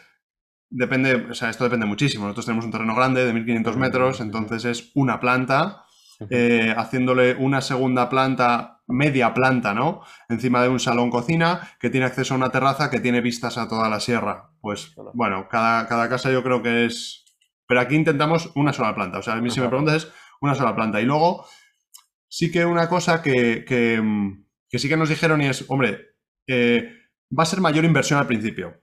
[0.68, 2.24] depende, o sea, esto depende muchísimo.
[2.24, 5.86] Nosotros tenemos un terreno grande de 1500 metros, entonces es una planta,
[6.28, 10.02] eh, haciéndole una segunda planta, media planta, ¿no?
[10.28, 13.68] Encima de un salón cocina que tiene acceso a una terraza que tiene vistas a
[13.68, 14.50] toda la sierra.
[14.60, 17.24] Pues, bueno, cada, cada casa yo creo que es...
[17.66, 19.16] Pero aquí intentamos una sola planta.
[19.16, 21.00] O sea, a mí si me preguntas es una sola planta.
[21.00, 21.46] Y luego
[22.32, 23.66] sí que una cosa que,
[24.70, 26.16] sí que nos dijeron y es, hombre,
[26.46, 26.90] eh,
[27.38, 28.80] va a ser mayor inversión al principio.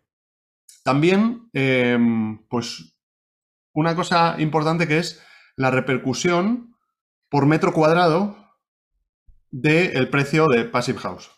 [0.83, 2.95] También, em, pues,
[3.73, 6.75] una cosa importante que es la repercusión
[7.27, 8.37] por metro cuadrado
[9.49, 11.31] del precio de Passive House.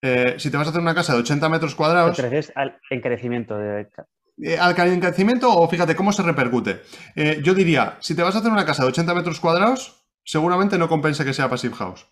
[0.00, 2.18] Eh, si te vas a hacer una casa de 80 metros cuadrados...
[2.54, 3.90] al encarecimiento de...
[4.38, 6.80] Eh, al encarecimiento o fíjate cómo se repercute.
[7.42, 10.88] yo diría, si te vas a hacer una casa de 80 metros cuadrados, seguramente no
[10.88, 12.06] compensa que sea Passive House.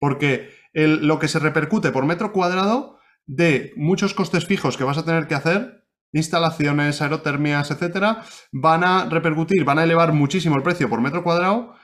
[0.00, 5.04] Porque lo que se repercute por metro cuadrado de muchos costes fijos que vas a
[5.04, 10.88] tener que hacer, instalaciones, aerotermias, etcétera, van a repercutir, van a elevar muchísimo el precio
[10.88, 11.74] por metro cuadrado.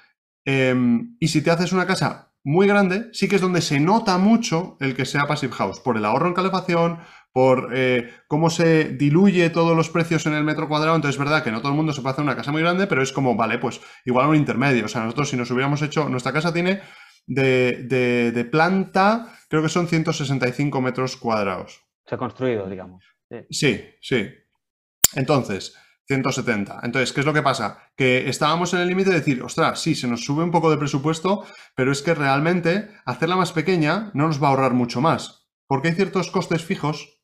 [0.44, 4.16] Em, y si te haces una casa muy grande, sí que es donde se nota
[4.18, 6.98] mucho el que sea Passive House, por el ahorro en calefacción,
[7.32, 10.96] por eh, cómo se diluye todos los precios en el metro cuadrado.
[10.96, 12.86] Entonces es verdad que no todo el mundo se puede hacer una casa muy grande,
[12.86, 14.86] pero es como, vale, pues igual un intermedio.
[14.86, 16.80] O sea, nosotros si nos hubiéramos hecho, nuestra casa tiene
[17.26, 21.84] de, de, planta, creo que son 165 metros cuadrados.
[22.06, 23.04] Se ha construido, digamos.
[23.50, 24.28] Sí, sí.
[25.14, 25.76] Entonces,
[26.08, 26.80] 170.
[26.82, 27.92] Entonces, ¿qué es lo que pasa?
[27.96, 30.76] Que estábamos en el límite de decir, ostras, sí, se nos sube un poco de
[30.76, 35.48] presupuesto, pero es que realmente hacerla más pequeña no nos va a ahorrar mucho más.
[35.68, 37.19] Porque hay ciertos costes fijos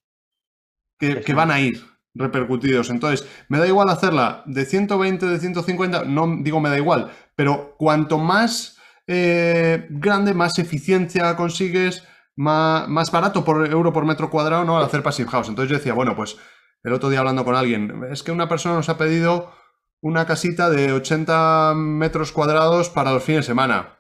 [0.99, 1.83] que, van a ir
[2.15, 2.91] repercutidos.
[2.91, 7.75] Entonces, me da igual hacerla de 120, de 150, no digo me da igual, pero
[7.79, 12.05] cuanto más eh, grande, más eficiencia consigues,
[12.37, 14.77] más, más, barato por euro por metro cuadrado, ¿no?
[14.77, 15.49] Al hacer Passive House.
[15.49, 16.37] Entonces yo decía, bueno, pues
[16.83, 19.53] el otro día hablando con alguien, es que una persona nos ha pedido
[20.01, 23.99] una casita de 80 metros cuadrados para los fines de semana.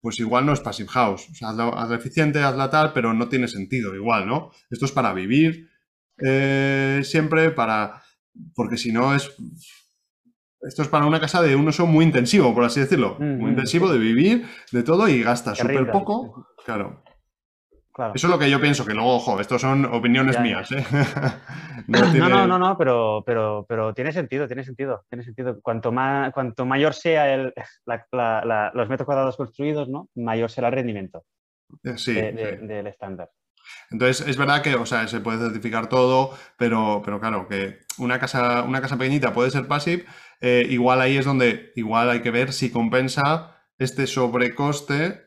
[0.00, 1.28] Pues igual no es Passive House.
[1.30, 4.50] O sea, hazla, hazla eficiente, hazla tal, pero no tiene sentido igual, ¿no?
[4.70, 5.70] Esto es para vivir,
[6.18, 8.02] eh, siempre para...
[8.54, 9.34] Porque si no es...
[10.62, 13.16] Esto es para una casa de un uso muy intensivo, por así decirlo.
[13.18, 16.46] Mm, muy intensivo de vivir, de todo y gasta súper poco.
[16.64, 17.02] Claro.
[17.92, 18.14] Claro.
[18.16, 20.84] Eso es lo que yo pienso, que luego, ojo, estos son opiniones Ya, mías, ¿eh?
[21.86, 25.60] No, tiene- no, no, no, pero, pero, pero tiene sentido, tiene sentido, tiene sentido.
[25.60, 27.52] Cuanto, más, cuanto mayor sea el,
[27.86, 30.08] la- la- la- los metros cuadrados construidos, ¿no?
[30.16, 31.24] mayor será el rendimiento
[31.84, 32.66] Eh, Sí, de- de- sí.
[32.66, 33.30] del estándar.
[33.90, 38.18] Entonces, es verdad que, o sea, se puede certificar todo, pero, pero claro, que una
[38.18, 40.04] casa, una casa pequeñita puede ser passive,
[40.40, 45.22] eh, igual ahí es donde igual hay que ver si compensa este sobrecoste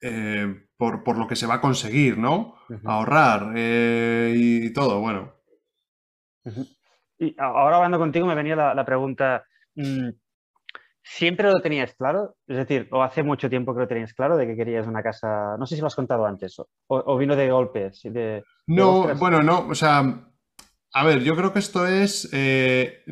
[0.00, 2.54] eh, por, por lo que se va a conseguir, ¿no?
[2.84, 5.34] Ahorrar eh, y todo, bueno.
[7.18, 10.08] Y ahora hablando contigo me venía la, la pregunta, mm,
[11.10, 12.36] ¿siempre lo tenías claro?
[12.46, 15.56] Es decir, o hace mucho tiempo que lo tenías claro de que querías una casa,
[15.58, 19.14] no sé si lo has contado antes, o, o vino de golpe, sí, de, No,
[19.16, 20.02] bueno, no, o sea,
[20.92, 23.02] a ver, yo creo que esto es, eh,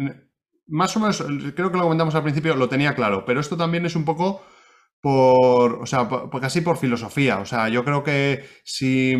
[0.66, 1.22] más o menos,
[1.54, 4.42] creo que lo comentamos al principio, lo tenía claro, pero esto también es un poco
[5.00, 9.16] por, o sea, por- casi por filosofía, o sea, yo creo que si,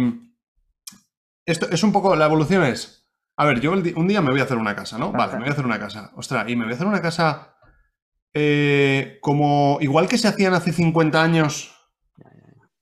[1.44, 4.44] esto es un poco, la evolución es, a ver, yo un día me voy a
[4.44, 5.12] hacer una casa, ¿no?
[5.12, 7.55] Vale, me voy a hacer una casa, ostras, y me voy a hacer una casa
[8.38, 11.72] eh, como, igual que se hacían hace 50 años,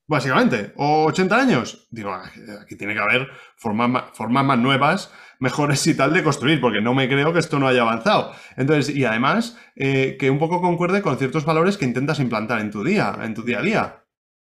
[0.06, 1.88] Básicamente, o 80 años.
[1.90, 2.30] Digo, "Ah,
[2.62, 6.82] aquí tiene que haber formas ma- formas más nuevas, mejores y tal de construir, porque
[6.82, 8.32] no me creo que esto no haya avanzado.
[8.56, 12.70] Entonces, y además, eh, que un poco concuerde con ciertos valores que intentas implantar en
[12.70, 14.03] tu día, en tu día a día.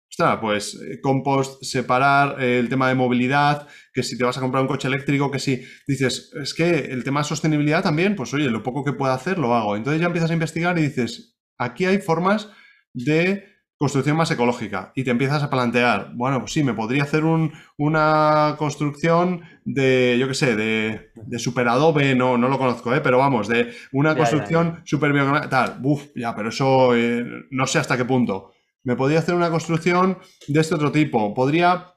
[0.09, 4.41] Ostras, pues eh, compost, separar eh, el tema de movilidad, que si te vas a
[4.41, 8.33] comprar un coche eléctrico, que si dices, es que el tema de sostenibilidad también, pues
[8.33, 9.77] oye, lo poco que pueda hacer lo hago.
[9.77, 12.49] Entonces ya empiezas a investigar y dices, aquí hay formas
[12.95, 13.45] de
[13.79, 17.53] construcción más ecológica y te empiezas a plantear, bueno, pues sí, me podría hacer un-
[17.77, 23.03] una construcción de, yo qué sé, de, de superadobe, no, no lo conozco, ¿eh?
[23.03, 25.13] pero vamos, de una Ya, ya, construcción super
[25.51, 28.53] tal, buf, ya, pero eso eh, no sé hasta qué punto.
[28.87, 31.93] Me podría hacer una construcción de este otro tipo, podría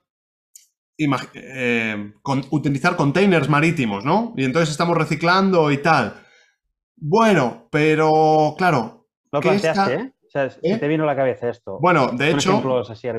[0.97, 4.33] eh, con- utilizar containers marítimos, ¿no?
[4.35, 6.15] Y entonces estamos reciclando y tal.
[6.97, 10.13] Bueno, pero claro, Lo ¿Qué planteaste, está- ¿eh?
[10.27, 10.77] O sea, se ¿Eh?
[10.77, 11.77] te vino a la cabeza esto.
[11.79, 12.61] bueno, de hecho,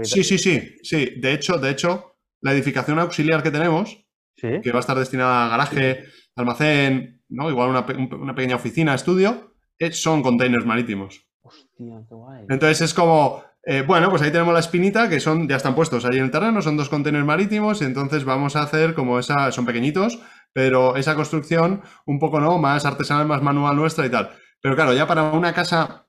[0.03, 4.05] sí, sí, sí, sí, de hecho, de hecho, la edificación auxiliar que tenemos,
[4.37, 4.61] Sí.
[4.63, 6.05] que va a estar destinada a garaje,
[6.37, 7.49] almacén, ¿no?
[7.51, 11.25] Igual una, una pequeña oficina, estudio, eh, son containers marítimos.
[11.43, 12.45] Hostia, qué guay.
[12.49, 16.05] Entonces es como, eh, bueno, pues ahí tenemos la espinita, que son, ya están puestos
[16.05, 19.53] allí en el terreno, son dos containers marítimos, y entonces vamos a hacer como esa,
[19.53, 20.19] son pequeñitos,
[20.53, 22.41] pero esa construcción un poco.
[22.59, 24.31] Más artesanal, más manual nuestra y tal.
[24.63, 26.07] Pero claro, ya para una casa,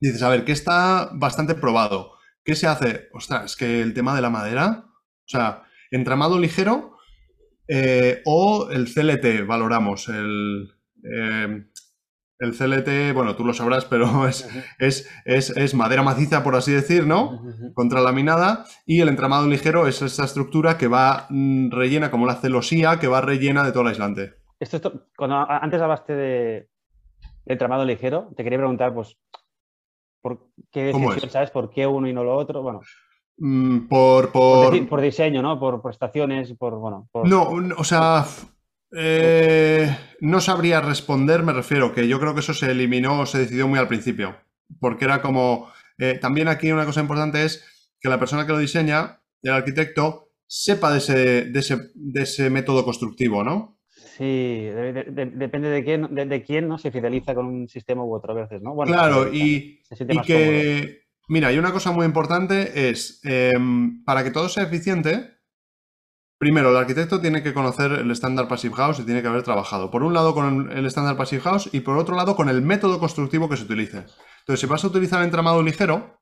[0.00, 2.12] dices, a ver, ¿qué está bastante probado?
[2.44, 3.08] ¿Qué se hace?
[3.12, 6.96] Ostras, es que el tema de la madera, o sea, entramado ligero
[7.68, 10.74] eh, o el CLT, valoramos, el...
[11.02, 11.64] eh,
[12.38, 16.72] el CLT, bueno, tú lo sabrás, pero es, es, es, es madera maciza, por así
[16.72, 17.40] decir, ¿no?
[17.74, 18.64] Contralaminada.
[18.86, 23.08] Y el entramado ligero es esta estructura que va mm, rellena, como la celosía, que
[23.08, 24.34] va rellena de todo el aislante.
[24.60, 26.68] Esto, esto- cuando antes hablaste de,
[27.44, 29.16] de entramado ligero, te quería preguntar, pues,
[30.22, 31.32] ¿por qué ¿Cómo decisión, es?
[31.32, 31.50] sabes?
[31.50, 32.62] ¿Por qué uno y no lo otro?
[32.62, 32.80] Bueno,
[33.36, 35.00] Mm, por, por, por...
[35.00, 35.58] diseño, ¿no?
[35.58, 37.26] Por prestaciones, por, bueno, por...
[37.26, 38.24] No, no, o sea,
[38.96, 43.38] eh, no sabría responder, me refiero, que yo creo que eso se eliminó o se
[43.38, 44.36] decidió muy al principio.
[44.80, 45.70] Porque era como...
[45.98, 47.64] eh, también aquí una cosa importante es
[48.00, 52.50] que la persona que lo diseña, el arquitecto, sepa de ese, de ese, de ese
[52.50, 53.78] método constructivo, ¿no?
[53.88, 58.04] Sí, de- de- de- depende de quién, de, quién no se fideliza con un sistema
[58.04, 58.74] u otro a veces, ¿no?
[58.74, 60.22] Bueno, Claro, y, cómodo.
[60.24, 65.30] que, mira, y una cosa muy importante es, em, para que todo sea eficiente,
[66.44, 69.90] primero, el arquitecto tiene que conocer el estándar Passive House y tiene que haber trabajado,
[69.90, 72.98] por un lado con el estándar Passive House y por otro lado con el método
[72.98, 74.04] constructivo que se utilice.
[74.40, 76.20] Entonces, si vas a utilizar entramado ligero,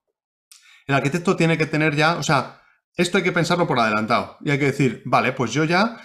[0.86, 2.62] el arquitecto tiene que tener ya, o sea,
[2.96, 6.00] esto hay que pensarlo por adelantado y hay que decir, vale, pues yo ya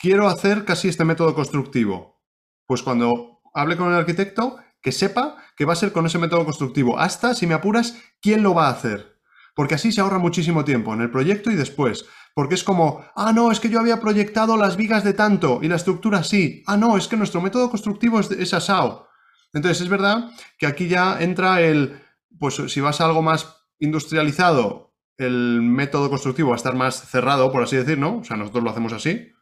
[0.00, 2.22] quiero hacer casi este método constructivo.
[2.64, 6.46] Pues cuando hable con el arquitecto, que sepa que va a ser con ese método
[6.46, 6.98] constructivo.
[6.98, 9.09] Hasta, si me apuras, quién lo va a hacer.
[9.54, 12.06] Porque así se ahorra muchísimo tiempo en el proyecto y después.
[12.34, 15.68] Porque es como, ah, no, es que yo había proyectado las vigas de tanto y
[15.68, 16.62] la estructura sí.
[16.66, 19.08] Ah, no, es que nuestro método constructivo es, es asao.
[19.52, 22.00] Entonces, es verdad que aquí ya entra el,
[22.38, 27.52] pues si vas a algo más industrializado, el método constructivo va a estar más cerrado,
[27.52, 28.18] por así decir, ¿no?
[28.18, 29.32] O sea, nosotros lo hacemos así.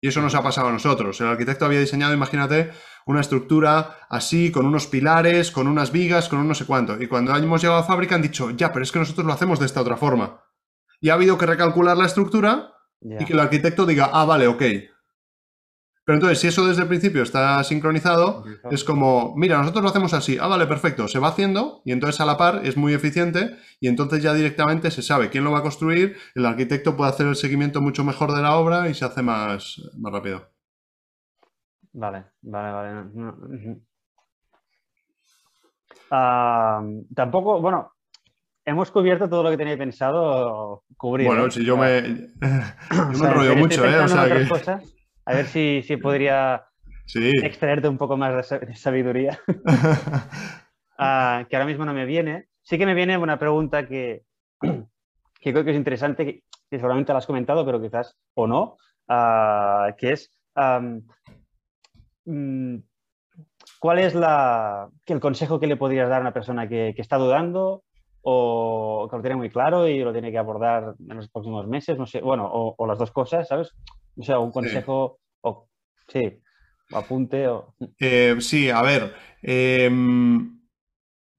[0.00, 1.20] Y eso nos ha pasado a nosotros.
[1.20, 2.70] El arquitecto había diseñado, imagínate,
[3.06, 7.00] una estructura así, con unos pilares, con unas vigas, con un no sé cuánto.
[7.00, 9.60] Y cuando hemos llegado a fábrica han dicho, ya, pero es que nosotros lo hacemos
[9.60, 10.42] de esta otra forma.
[11.00, 14.62] Y ha habido que recalcular la estructura y que el arquitecto diga, ah, vale, ok.
[16.04, 20.12] Pero entonces, si eso desde el principio está sincronizado, es como, mira, nosotros lo hacemos
[20.12, 23.56] así, ah, vale, perfecto, se va haciendo y entonces a la par es muy eficiente
[23.80, 27.26] y entonces ya directamente se sabe quién lo va a construir, el arquitecto puede hacer
[27.26, 30.55] el seguimiento mucho mejor de la obra y se hace más, más rápido.
[31.96, 33.76] Vale, vale, vale.
[36.10, 36.82] Ah,
[37.14, 37.90] tampoco, bueno,
[38.66, 41.26] hemos cubierto todo lo que tenía pensado cubrir.
[41.26, 41.50] Bueno, ¿eh?
[41.50, 42.02] si yo me,
[43.12, 43.98] yo me enrollo mucho, ¿eh?
[43.98, 44.46] O sea que...
[44.46, 46.66] cosas, a ver si, si podría
[47.06, 47.32] sí.
[47.42, 49.40] extraerte un poco más de sabiduría.
[50.98, 52.46] Ah, que ahora mismo no me viene.
[52.62, 54.22] Sí que me viene una pregunta que,
[54.62, 58.78] que creo que es interesante, que, que, seguramente la has comentado, pero quizás o no,
[59.06, 61.02] uh, que es um,
[63.78, 67.16] ¿cuál es la, el consejo que le podrías dar a una persona que, que está
[67.16, 67.84] dudando
[68.22, 71.96] o que lo tiene muy claro y lo tiene que abordar en los próximos meses,
[71.96, 73.72] no sé, bueno, o, o las dos cosas, ¿sabes?
[74.18, 75.68] O sea, un consejo, sí, o,
[76.08, 76.40] sí,
[76.90, 77.74] o apunte o...
[78.00, 79.88] Eh, sí, a ver, eh,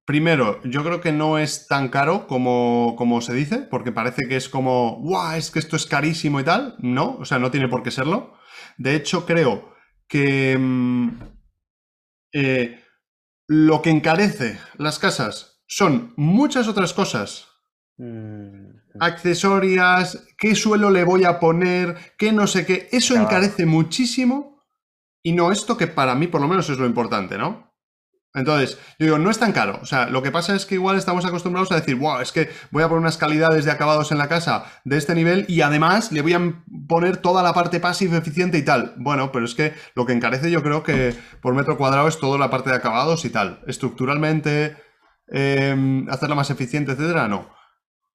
[0.08, 4.38] primero, yo creo que no es tan caro como, como se dice, porque parece que
[4.38, 5.36] es como, ¡guau!
[5.38, 6.76] Es que esto es carísimo y tal.
[6.80, 8.34] No, o sea, no tiene por qué serlo.
[8.78, 9.76] De hecho, creo
[10.08, 10.58] que
[12.34, 12.84] eh,
[13.48, 17.48] lo que encarece las casas son muchas otras cosas.
[17.98, 18.78] Mm.
[19.00, 22.89] Accesorias, qué suelo le voy a poner, qué no sé qué.
[22.91, 23.28] Eso Claro.
[23.28, 24.63] encarece muchísimo
[25.24, 27.66] y no esto que para mí por lo menos es lo importante, ¿no?
[28.38, 29.80] Entonces, yo digo, no es tan caro.
[29.82, 32.50] O sea, lo que pasa es que igual estamos acostumbrados a decir, wow, es que
[32.69, 36.12] voy a poner unas calidades de acabados en la casa de este nivel y además
[36.12, 38.93] le voy a poner toda la parte passive eficiente y tal.
[38.97, 42.38] Bueno, pero es que lo que encarece yo creo que por metro cuadrado es toda
[42.38, 43.63] la parte de acabados y tal.
[43.65, 44.78] Estructuralmente,
[45.32, 47.50] eh, hacerla más eficiente, etcétera, no.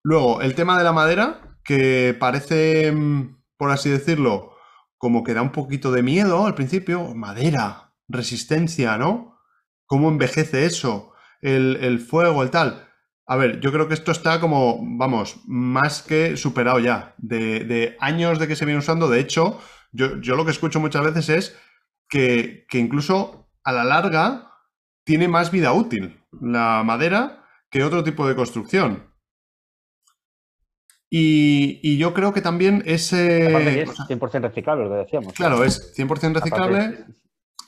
[0.04, 4.52] Luego, el tema de la madera, que parece, mm, por así decirlo,
[4.98, 7.12] como que da un poquito de miedo al principio.
[7.12, 9.32] Madera, resistencia, ¿no?
[9.92, 11.12] ¿Cómo envejece eso?
[11.42, 12.88] El, el fuego, el tal.
[13.26, 17.14] A ver, yo creo que esto está como, vamos, más que superado ya.
[17.18, 19.11] De, de años de que se viene usando.
[19.11, 19.61] De hecho,
[19.92, 21.59] yo, yo lo que escucho muchas veces es
[22.09, 24.52] que, que incluso a la larga
[25.05, 29.12] tiene más vida útil la madera que otro tipo de construcción.
[31.11, 33.48] Y, y yo creo que también ese...
[33.48, 35.35] Aparte que es o sea, 100% reciclable, lo que decíamos.
[35.35, 37.05] claro, es 100% reciclable,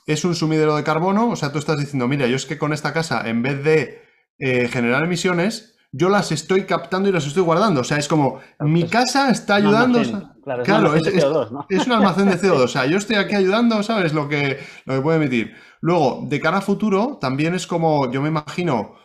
[0.07, 2.73] es un sumidero de carbono, o sea, tú estás diciendo, mira, yo es que con
[2.73, 4.03] esta casa, en vez de
[4.39, 7.81] eh, generar emisiones, yo las estoy captando y las estoy guardando.
[7.83, 10.01] O sea, es como, mi es casa está ayudando...
[10.01, 11.67] almacén, o sea, claro, es claro, un almacén es- de es- CO2, ¿no?
[11.71, 12.65] es un almacén de CO2.
[12.65, 14.13] O sea, yo estoy aquí ayudando, ¿sabes?
[14.13, 15.55] Lo que, lo que puede emitir.
[15.81, 18.97] Luego, de cara a futuro, también es como, yo me imagino,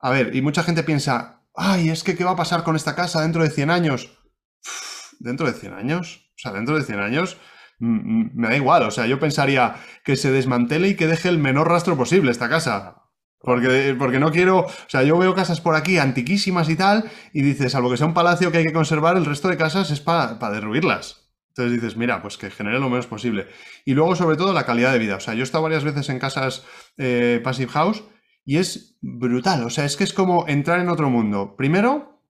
[0.00, 2.94] a ver, y mucha gente piensa, ay, es que ¿qué va a pasar con esta
[2.96, 4.18] casa dentro de 100 años?
[4.66, 6.26] Uf, ¿Dentro de 100 años?
[6.30, 7.36] O sea, dentro de 100 años
[7.78, 8.82] me da igual.
[8.84, 12.48] O sea, yo pensaría que se desmantele y que deje el menor rastro posible esta
[12.48, 13.02] casa.
[13.40, 17.42] Porque, porque no quiero, o sea, yo veo casas por aquí antiquísimas y tal, y
[17.42, 20.00] dices, salvo que sea un palacio que hay que conservar, el resto de casas es
[20.00, 21.24] para derruirlas.
[21.56, 23.46] Entonces dices, mira, pues que genere lo menos posible.
[23.84, 25.16] Y luego, sobre todo, la calidad de vida.
[25.16, 26.64] O sea, yo he estado varias veces en casas
[26.96, 28.02] eh, Passive House
[28.44, 29.62] y es brutal.
[29.62, 31.54] O sea, es que es como entrar en otro mundo.
[31.56, 32.20] Primero,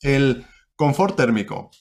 [0.00, 1.72] el confort térmico.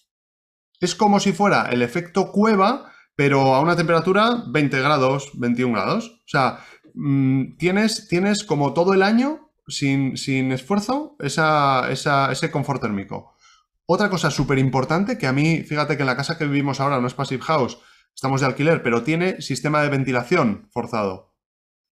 [0.79, 6.21] Es como si fuera el efecto cueva, pero a una temperatura 20 grados, 21 grados.
[6.25, 6.59] O sea,
[6.93, 13.33] mm, tienes, tienes como todo el año, sin, sin esfuerzo, esa, esa- ese confort térmico.
[13.85, 16.99] Otra cosa súper importante, que a mí, fíjate que en la casa que vivimos ahora
[16.99, 17.77] no es Passive House,
[18.15, 21.33] estamos de alquiler, pero tiene sistema de ventilación forzado.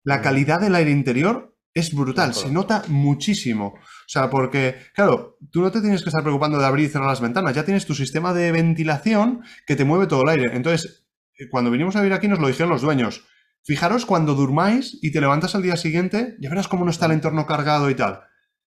[0.05, 0.23] La Mm.
[0.23, 3.75] calidad del aire interior es brutal, se nota muchísimo.
[3.77, 7.09] O sea, porque, claro, tú no te tienes que estar preocupando de abrir y cerrar
[7.09, 10.57] las ventanas, ya tienes tu sistema de ventilación que te mueve todo el aire.
[10.57, 11.04] Entonces,
[11.51, 13.25] cuando vinimos a vivir aquí nos lo dijeron los dueños.
[13.65, 17.13] Fijaros cuando durmáis y te levantas al día siguiente, ya verás cómo no está el
[17.13, 18.21] entorno cargado y tal.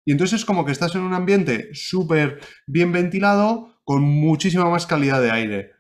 [0.05, 4.85] Y entonces es como que estás en un ambiente súper bien ventilado, con muchísima más
[4.87, 5.71] calidad de aire.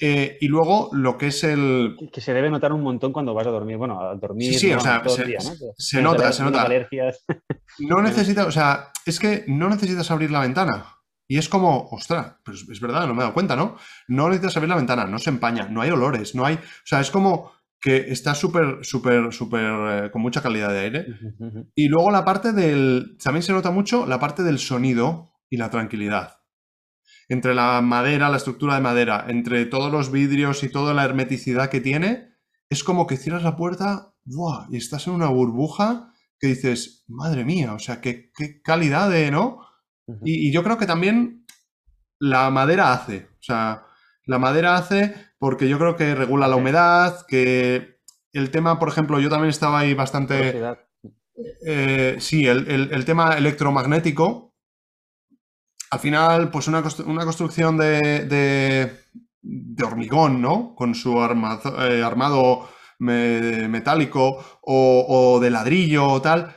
[0.00, 3.46] Eh, y luego lo que es el, Que se debe notar un montón cuando vas
[3.46, 3.78] a dormir.
[3.78, 4.52] Bueno, a dormir.
[4.52, 5.50] Sí, sí, no, o sea, se- día, ¿no?
[5.54, 6.62] se- se nota, se nota.
[6.62, 7.24] alergias.
[7.78, 10.84] No necesitas, o sea, es que no necesitas abrir la ventana.
[11.28, 13.76] Y es como, ostras, pues es verdad, no me he dado cuenta, ¿no?
[14.08, 16.54] No necesitas abrir la ventana, no se empaña, no hay olores, no hay.
[16.54, 21.06] O sea, es como que está súper, súper, súper, eh, con mucha calidad de aire.
[21.74, 23.16] Y luego la parte del.
[23.22, 26.40] También se nota mucho la parte del sonido y la tranquilidad.
[27.28, 31.70] Entre la madera, la estructura de madera, entre todos los vidrios y toda la hermeticidad
[31.70, 32.34] que tiene,
[32.70, 34.66] es como que cierras la puerta ¡buah!
[34.70, 39.30] y estás en una burbuja que dices, madre mía, o sea, qué, qué calidad de,
[39.30, 39.65] ¿no?
[40.24, 41.46] Y, y yo creo que también
[42.18, 43.28] la madera hace.
[43.40, 43.84] O sea,
[44.24, 48.00] La madera hace porque yo creo que regula la humedad, que
[48.32, 50.62] el tema, por ejemplo, yo también estaba ahí bastante...
[51.66, 54.54] Eh, sí, el, tema electromagnético.
[55.90, 58.26] Al final, pues una, construcción de,
[59.42, 60.74] de, hormigón, ¿no?
[60.74, 66.56] Con su eh, armado metálico o, de ladrillo o tal,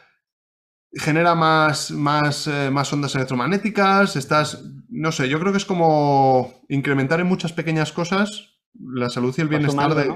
[0.93, 6.61] genera más, más, eh, más ondas electromagnéticas, estás, no sé, yo creo que es como
[6.67, 10.07] incrementar en muchas pequeñas cosas la salud y el bienestar de,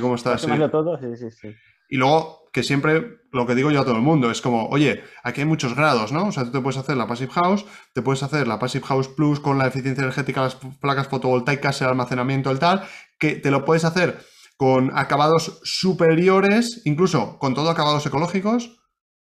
[0.00, 0.42] cómo estás.
[0.70, 1.48] todo, sí, sí, sí.
[1.88, 5.04] Y luego, que siempre lo que digo yo a todo el mundo es como, oye,
[5.22, 6.28] aquí hay muchos grados, ¿no?
[6.28, 9.08] O sea, tú te puedes hacer la Passive House, te puedes hacer la Passive House
[9.08, 12.82] Plus con la eficiencia energética, las placas fotovoltaicas, el almacenamiento, el tal,
[13.18, 14.18] que te lo puedes hacer
[14.56, 18.75] con acabados superiores, incluso con todo acabados ecológicos.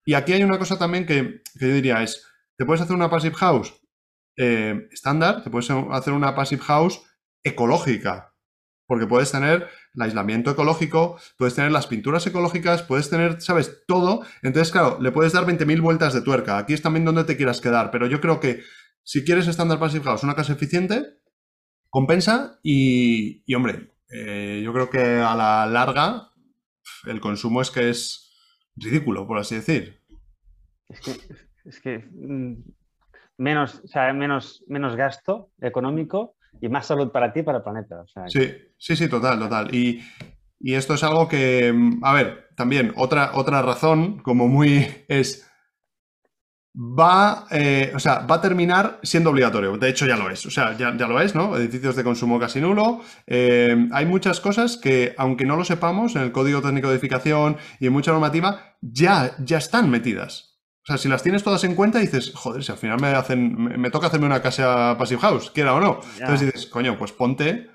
[0.10, 2.26] Y aquí hay una cosa también que, yo diría es,
[2.57, 3.80] te puedes hacer una Passive House
[4.38, 7.03] eh, estándar, te puedes hacer una Passive House
[7.43, 8.34] ecológica,
[8.88, 13.84] porque puedes tener el aislamiento ecológico, puedes tener las pinturas ecológicas, puedes tener, ¿sabes?
[13.86, 14.26] Todo.
[14.41, 16.57] Entonces, claro, le puedes dar 20.000 vueltas de tuerca.
[16.57, 18.64] Aquí es también donde te quieras quedar, pero yo creo que
[19.03, 21.03] si quieres estándar Passive House, una casa eficiente,
[21.91, 26.32] compensa y, y hombre, eh, yo creo que a la larga
[27.05, 28.26] el consumo es que es
[28.76, 29.99] ridículo, por así decir.
[31.66, 32.56] Es que, mm,
[33.38, 33.82] menos,
[34.16, 38.04] menos, menos gasto económico y más salud para ti y para el planeta.
[38.28, 39.74] Sí, sí, sí, total, total.
[39.74, 40.02] Y,
[40.60, 45.50] y, esto es algo que, mm, a ver, también otra, otra razón como muy es
[46.76, 49.78] va, eh, o sea, va a terminar siendo obligatorio.
[49.78, 50.46] De hecho, ya lo es.
[50.46, 51.56] O sea, ya, lo es, ¿no?
[51.58, 53.02] Edificios de consumo casi nulo.
[53.28, 57.58] Eh, hay muchas cosas que, aunque no lo sepamos, en el Código Técnico de Edificación
[57.80, 60.49] y en mucha normativa, ya, ya están metidas.
[60.90, 63.56] O sea, si las tienes todas en cuenta, dices, joder, si al final me hacen,
[63.80, 66.00] me, toca hacerme una casa Passive House, quiera o no.
[66.18, 67.70] Entonces dices, coño, pues ponte,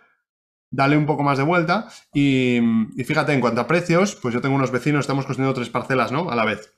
[0.69, 1.87] dale un poco más de vuelta.
[2.13, 2.59] Y,
[2.97, 6.11] y fíjate, en cuanto a precios, pues yo tengo unos vecinos, estamos construyendo tres parcelas,
[6.11, 6.29] ¿no?
[6.29, 6.75] A la vez.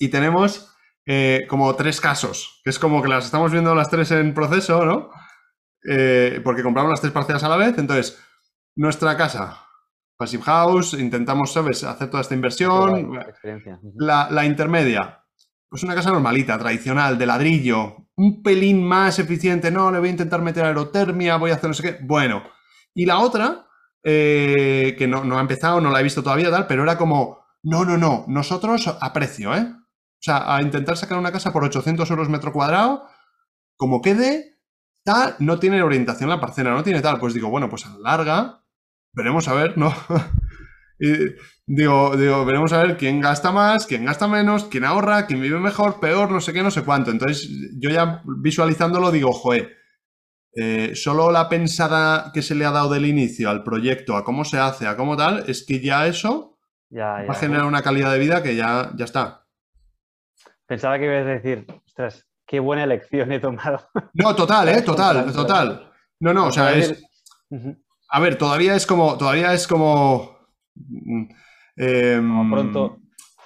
[0.00, 0.74] Y tenemos
[1.06, 4.84] eh, como tres casos, que es como que las estamos viendo las tres en proceso,
[4.84, 5.10] ¿no?
[5.88, 8.18] Eh, porque compramos las tres parcelas a la vez, entonces,
[8.74, 9.70] nuestra casa,
[10.20, 13.18] Passive House, intentamos, ¿sabes?, hacer toda esta inversión.
[13.96, 15.19] La, intermedia,
[15.70, 20.12] pues una casa normalita, tradicional, de ladrillo, un pelín más eficiente, no, le voy a
[20.12, 22.42] intentar meter aerotermia, voy a hacer no sé qué, bueno.
[22.92, 23.68] Y la otra,
[24.02, 27.84] eh, que no, ha empezado, no la he visto todavía, tal, pero era como, no,
[27.84, 29.72] no, no, nosotros a precio, ¿eh?
[29.72, 33.06] O sea, a intentar sacar una casa por 800 euros metro cuadrado,
[33.76, 34.58] como quede,
[35.04, 37.18] tal, no tiene orientación la parcela, no tiene tal.
[37.18, 38.64] Pues digo, bueno, pues a la larga,
[39.14, 39.94] veremos a ver, ¿no?
[41.66, 45.58] digo, digo, veremos a ver quién gasta más, quién gasta menos, quién ahorra, quién vive
[45.58, 47.10] mejor, peor, no sé qué, no sé cuánto.
[47.10, 47.48] Entonces,
[47.78, 49.68] yo ya visualizándolo digo, joe,
[50.52, 54.44] eh, solo la pensada que se le ha dado del inicio al proyecto, a cómo
[54.44, 56.58] se hace, a cómo tal, es que ya eso
[56.92, 59.46] va a generar una calidad de vida que ya, ya está.
[60.66, 63.88] Pensaba que ibas a decir, ostras, qué buena elección he tomado.
[64.14, 64.82] No, total, ¿eh?
[64.82, 65.92] Total, total.
[66.18, 67.02] No, no, o sea, es...
[68.08, 69.16] A ver, todavía es como...
[69.16, 70.39] Todavía es como...
[71.76, 72.98] Em, pronto.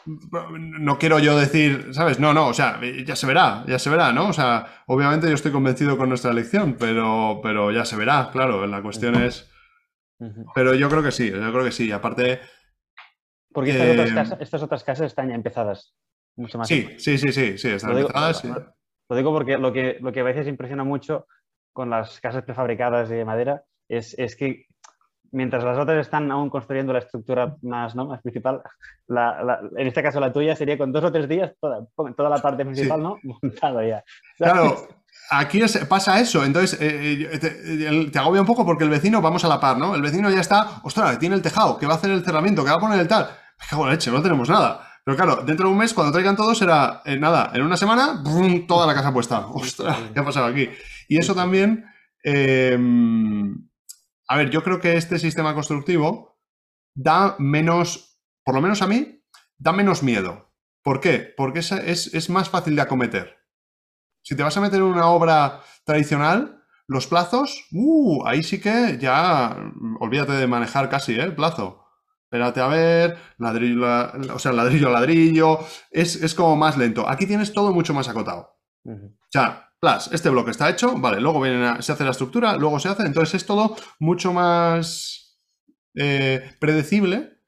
[0.06, 2.20] No quiero yo decir, ¿sabes?
[2.20, 4.28] No, no, o sea, ya se verá, ya se verá, ¿no?
[4.28, 8.66] O sea, obviamente yo estoy convencido con nuestra elección, pero, pero ya se verá, claro,
[8.66, 9.50] la cuestión es...
[10.54, 12.40] Pero yo creo que sí, yo creo que sí, aparte...
[13.52, 15.94] Porque estas, otras, em, casas, estas otras casas están ya empezadas
[16.36, 16.68] mucho más.
[16.68, 18.10] Sí, sí, sí, sí, sí, están lo digo,
[19.08, 21.26] Lo digo porque lo que, lo que a veces impresiona mucho
[21.72, 24.66] con las casas prefabricadas de madera es, es que
[25.34, 28.06] mientras las otras están aún construyendo la estructura más, ¿no?
[28.06, 28.62] más principal,
[29.08, 32.64] en este caso la tuya sería con dos o tres días toda, toda la parte
[32.64, 33.18] principal ¿no?
[33.42, 34.02] montado ya.
[34.38, 34.88] Claro,
[35.30, 39.44] aquí pasa eso, entonces eh, eh, te, te, agobia un poco porque el vecino, vamos
[39.44, 39.94] a la par, ¿no?
[39.94, 42.70] El vecino ya está, ostras, tiene el tejado, que va a hacer el cerramiento, que
[42.70, 43.28] va a poner el tal.
[43.60, 44.88] Me cago en leche, no tenemos nada.
[45.04, 48.22] Pero claro, dentro de un mes, cuando traigan todo, será eh, nada, en una semana,
[48.66, 49.46] toda la casa puesta.
[49.52, 49.96] ¡Ostras!
[50.12, 50.68] ¿Qué ha pasado aquí?
[51.08, 51.84] Y eso también.
[52.22, 53.68] Em,
[54.28, 56.40] a ver, yo creo que este sistema constructivo
[56.94, 59.22] da menos, por lo menos a mí,
[59.58, 60.52] da menos miedo.
[60.82, 61.32] ¿Por qué?
[61.36, 63.38] Porque es, es, más fácil de acometer.
[64.22, 68.98] Si te vas a meter en una obra tradicional, los plazos, uh, ahí sí que
[69.00, 69.56] ya,
[70.00, 71.22] olvídate de manejar casi, ¿eh?
[71.22, 71.84] El plazo
[72.34, 73.86] espérate a ver, ladrillo,
[74.34, 75.60] o sea, ladrillo a ladrillo,
[75.92, 77.08] es, como más lento.
[77.08, 78.58] Aquí tienes todo mucho más acotado.
[78.84, 82.78] O sea, plus, este bloque está hecho, vale, luego viene se hace la estructura, luego
[82.78, 85.40] se hace, entonces es todo mucho más
[85.94, 87.40] eh, predecible.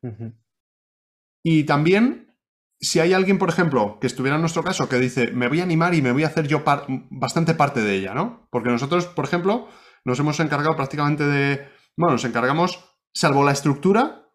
[1.43, 2.37] Y también,
[2.81, 5.65] si hay alguien, por ejemplo, que estuviera en nuestro caso, que dice, me voy a
[5.65, 6.63] animar y me voy a hacer yo
[7.11, 8.49] bastante parte de ella, ¿no?
[8.51, 9.69] Porque nosotros, por ejemplo,
[10.05, 14.29] nos hemos encargado prácticamente de, bueno, nos encargamos, salvo la estructura,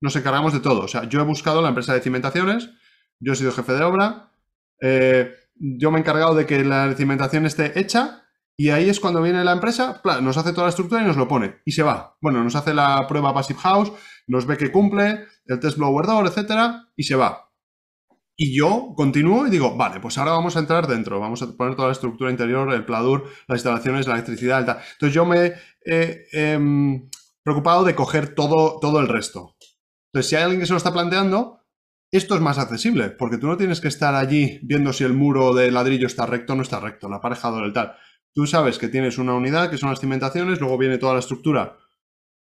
[0.00, 0.82] nos encargamos de todo.
[0.82, 2.70] O sea, yo he buscado la empresa de cimentaciones,
[3.20, 4.32] yo he sido jefe de obra,
[4.80, 8.24] eh, yo me he encargado de que la cimentación esté hecha
[8.56, 11.28] y ahí es cuando viene la empresa, nos hace toda la estructura y nos lo
[11.28, 12.16] pone y se va.
[12.20, 13.92] Bueno, nos hace la prueba Passive House,
[14.26, 17.52] nos ve que cumple, el test blower door, etcétera, y se va.
[18.36, 21.74] Y yo continúo y digo, vale, pues ahora vamos a entrar dentro, vamos a poner
[21.74, 24.78] toda la estructura interior, el pladur, las instalaciones, la electricidad, tal.
[24.92, 25.54] Entonces yo me
[25.84, 27.08] he em,
[27.42, 29.56] preocupado de coger todo, todo el resto.
[30.12, 31.57] Entonces, si hay alguien que se lo está planteando,
[32.10, 35.54] esto es más accesible, porque tú no tienes que estar allí viendo si el muro
[35.54, 37.94] de ladrillo está recto o no está recto, la aparejador, el tal.
[38.34, 41.76] Tú sabes que tienes una unidad, que son las cimentaciones, luego viene toda la estructura,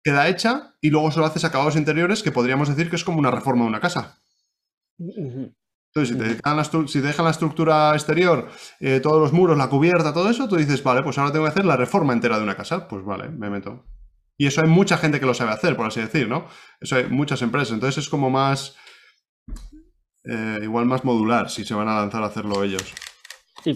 [0.03, 3.31] queda hecha y luego solo haces acabados interiores, que podríamos decir que es como una
[3.31, 4.21] reforma de una casa.
[4.99, 6.23] Entonces, si
[7.01, 8.49] te, dejan la, estructura exterior,
[8.81, 11.51] eh, todos los muros, la cubierta, todo eso, tú dices, vale, pues ahora tengo que
[11.51, 12.87] hacer la reforma entera de una casa.
[12.89, 13.87] Pues vale, me meto.
[14.37, 16.47] Y eso hay mucha gente que lo sabe hacer, por así decir, ¿no?
[16.81, 17.73] Eso hay muchas empresas.
[17.73, 18.77] Entonces es como más,
[20.29, 22.95] eh, igual más modular, si se van a lanzar a hacerlo ellos.
[23.65, 23.75] Y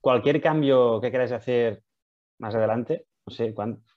[0.00, 1.82] cualquier cambio que queráis hacer
[2.38, 3.54] más adelante, no sé,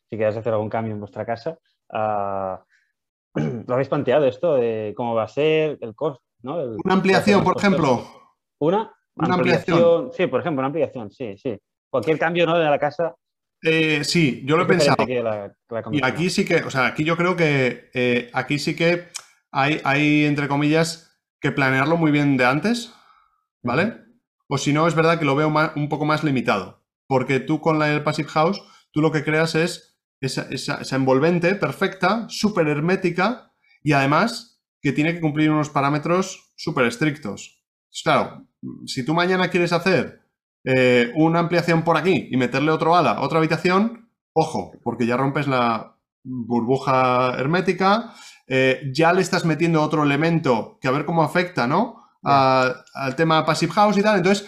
[0.10, 1.58] si queráis hacer algún cambio en vuestra casa,
[1.92, 2.64] ah,
[3.36, 6.24] ¿lo habéis planteado esto de cómo va a ser, el costo?
[6.44, 8.06] una ampliación, por ejemplo.
[8.60, 8.94] ¿Una?
[9.16, 10.12] Una ampliación.
[10.14, 11.58] Sí, por ejemplo, una ampliación, sí, sí.
[11.90, 12.58] Cualquier cambio ¿no?
[12.58, 13.16] de la casa.
[13.64, 15.06] Eh, sí, yo lo he pensado.
[15.92, 19.08] y aquí sí que, o sea, aquí yo creo que eh, aquí sí que
[19.56, 22.94] hay, hay, entre comillas, que planearlo muy bien de antes,
[23.64, 24.02] ¿vale?
[24.50, 26.84] O si no, es verdad que lo veo un poco más limitado.
[27.08, 31.56] Porque tú con la, el Passive House, tú lo que creas es esa, esa envolvente
[31.56, 37.64] perfecta, súper hermética y además que tiene que cumplir unos parámetros súper estrictos.
[38.04, 38.46] claro,
[38.86, 40.22] si tú mañana quieres hacer
[40.66, 45.48] eh, una ampliación por aquí y meterle otro ala, otra habitación, ojo, porque ya rompes
[45.48, 48.14] la burbuja hermética,
[48.48, 52.02] eh, ya le estás metiendo otro elemento que a ver cómo afecta, ¿no?
[52.28, 54.18] al tema Passive House y tal.
[54.18, 54.48] Entonces,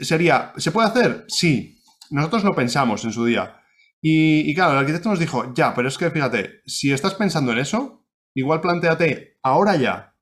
[0.00, 1.24] sería, ¿se puede hacer?
[1.28, 1.80] Sí.
[2.10, 3.60] Nosotros lo pensamos en su día.
[4.00, 7.52] Y, y, claro, el arquitecto nos dijo, ya, pero es que fíjate, si estás pensando
[7.52, 10.12] en eso, igual planteate ahora ya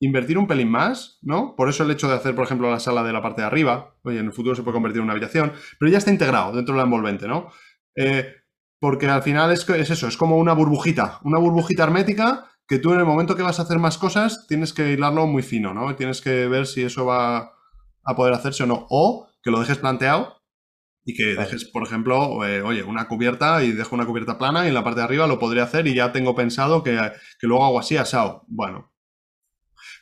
[0.00, 1.54] invertir un pelín más, ¿no?
[1.56, 3.96] Por eso el hecho de hacer, por ejemplo, la sala de la parte de arriba,
[4.02, 6.74] oye, en el futuro se puede convertir en una habitación, pero ya está integrado dentro
[6.74, 7.50] de la envolvente, ¿no?
[7.96, 8.34] Eh,
[8.80, 12.92] porque al final es, es eso, es como una burbujita, una burbujita hermética que tú
[12.92, 15.94] en el momento que vas a hacer más cosas tienes que hilarlo muy fino, ¿no?
[15.96, 17.52] Tienes que ver si eso va
[18.04, 18.86] a poder hacerse o no.
[18.90, 20.40] O que lo dejes planteado
[21.04, 24.68] y que dejes, por ejemplo, eh, oye, una cubierta y dejo una cubierta plana y
[24.68, 27.12] en la parte de arriba lo podría hacer y ya tengo pensado que,
[27.42, 28.44] luego hago así asado.
[28.48, 28.92] Bueno,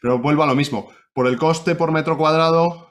[0.01, 0.91] pero vuelvo a lo mismo.
[1.12, 2.89] Por el coste por metro cuadrado,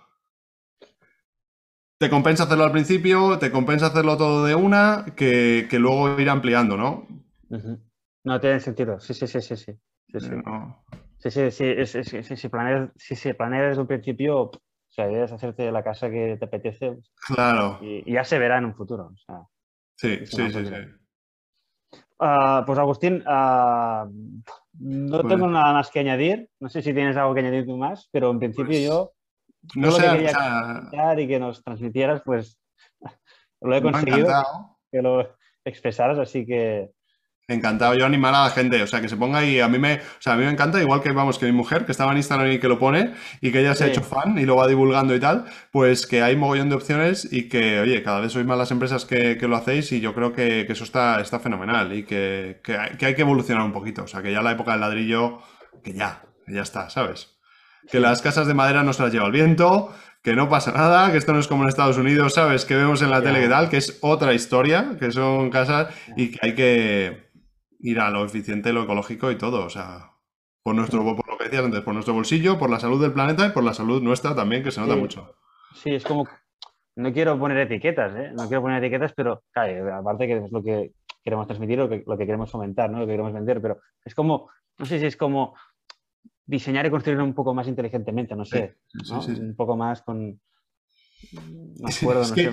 [2.01, 6.75] te compensa hacerlo al principio, te compensa hacerlo todo de una, que, luego ir ampliando,
[6.75, 7.05] ¿no?
[8.23, 8.99] No tiene sentido.
[8.99, 9.55] Sí, sí, sí, sí.
[9.55, 9.75] Sí,
[10.09, 11.85] sí, sí.
[11.85, 14.51] sí, sí, sí, si, se planea desde un principio, o
[14.89, 16.97] sea, debes hacerte la casa que te apetece.
[17.27, 17.77] Claro.
[17.83, 19.11] Y, ya se verá en un futuro.
[19.95, 22.01] sí, sí, sí, sí.
[22.17, 24.07] Ah, pues Agustín, ah,
[24.79, 26.49] no tengo nada más que añadir.
[26.59, 29.11] No sé si tienes algo que añadir tú más, pero en principio pues, yo
[29.75, 32.59] no sé, lo que quería y que nos transmitieras, pues
[33.61, 36.91] lo he conseguido que lo expresaras, así que
[37.51, 39.95] Encantado yo animar a la gente, o sea, que se ponga y a mí me,
[39.95, 42.17] o sea, a mí me encanta, igual que vamos, que mi mujer, que estaba en
[42.17, 44.67] Instagram y que lo pone, y que ella se ha hecho fan y lo va
[44.67, 48.45] divulgando y tal, pues que hay mogollón de opciones y que, oye, cada vez sois
[48.45, 52.03] más las empresas que, lo hacéis y yo creo que, eso está, está fenomenal y
[52.03, 55.39] que, hay, que evolucionar un poquito, o sea, que ya la época del ladrillo,
[55.83, 57.30] que ya, que ya está, ¿sabes?
[57.89, 61.11] Que las casas de madera no se las lleva el viento, que no pasa nada,
[61.11, 62.65] que esto no es como en Estados Unidos, ¿sabes?
[62.65, 66.31] Que vemos en la tele que tal, que es otra historia, que son casas y
[66.31, 67.31] que hay que
[67.79, 69.65] ir a lo eficiente, lo ecológico y todo.
[69.65, 70.11] O sea,
[70.63, 73.47] por nuestro, por lo que decías antes, por nuestro bolsillo, por la salud del planeta
[73.47, 75.35] y por la salud nuestra también, que se nota mucho.
[75.73, 76.27] Sí, es como.
[76.93, 78.31] No quiero poner etiquetas, ¿eh?
[78.33, 80.91] No quiero poner etiquetas, pero claro, aparte que es lo que
[81.23, 82.99] queremos transmitir, lo que, lo que queremos fomentar, ¿no?
[82.99, 85.55] Lo que queremos vender, pero es como, no sé si es como
[86.51, 88.77] diseñar y construir un poco más inteligentemente, no sé,
[89.39, 90.39] un poco más con
[91.79, 92.51] más cuerdo, no sé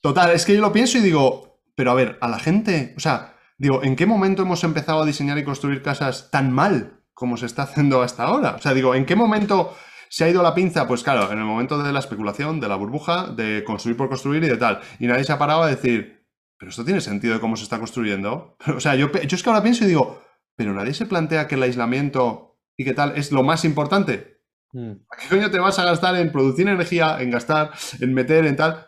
[0.00, 3.00] Total, es que yo lo pienso y digo, pero a ver, a la gente, o
[3.00, 7.38] sea, Digo, ¿en qué momento hemos empezado a diseñar y construir casas tan mal como
[7.38, 8.56] se está haciendo hasta ahora?
[8.56, 9.74] O sea, digo, ¿en qué momento
[10.10, 10.86] se ha ido la pinza?
[10.86, 14.44] Pues claro, en el momento de la especulación, de la burbuja, de construir por construir
[14.44, 14.80] y de tal.
[14.98, 16.26] Y nadie se ha parado a decir,
[16.58, 18.56] pero esto tiene sentido de cómo se está construyendo.
[18.76, 20.22] o sea, yo, yo es que ahora pienso y digo,
[20.54, 24.40] pero nadie se plantea que el aislamiento y qué tal es lo más importante.
[24.74, 27.70] ¿A qué coño te vas a gastar en producir energía, en gastar,
[28.00, 28.86] en meter, en tal?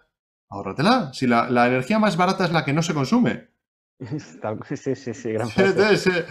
[0.51, 1.13] ahórratela.
[1.13, 3.49] Si la, la energía más barata es la que no se consume.
[4.69, 5.49] Sí, sí, sí, gran.
[5.57, 6.25] Entonces, eh,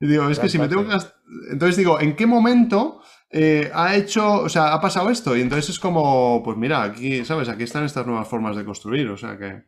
[0.00, 1.08] digo, es que si me tengo que frase.
[1.08, 1.14] gast-
[1.52, 3.00] Entonces digo, ¿en qué momento
[3.30, 5.36] eh, ha hecho, o sea, ha pasado esto?
[5.36, 7.48] Y entonces es como, pues mira, aquí, ¿sabes?
[7.48, 9.64] Aquí están estas nuevas formas de construir, o sea que...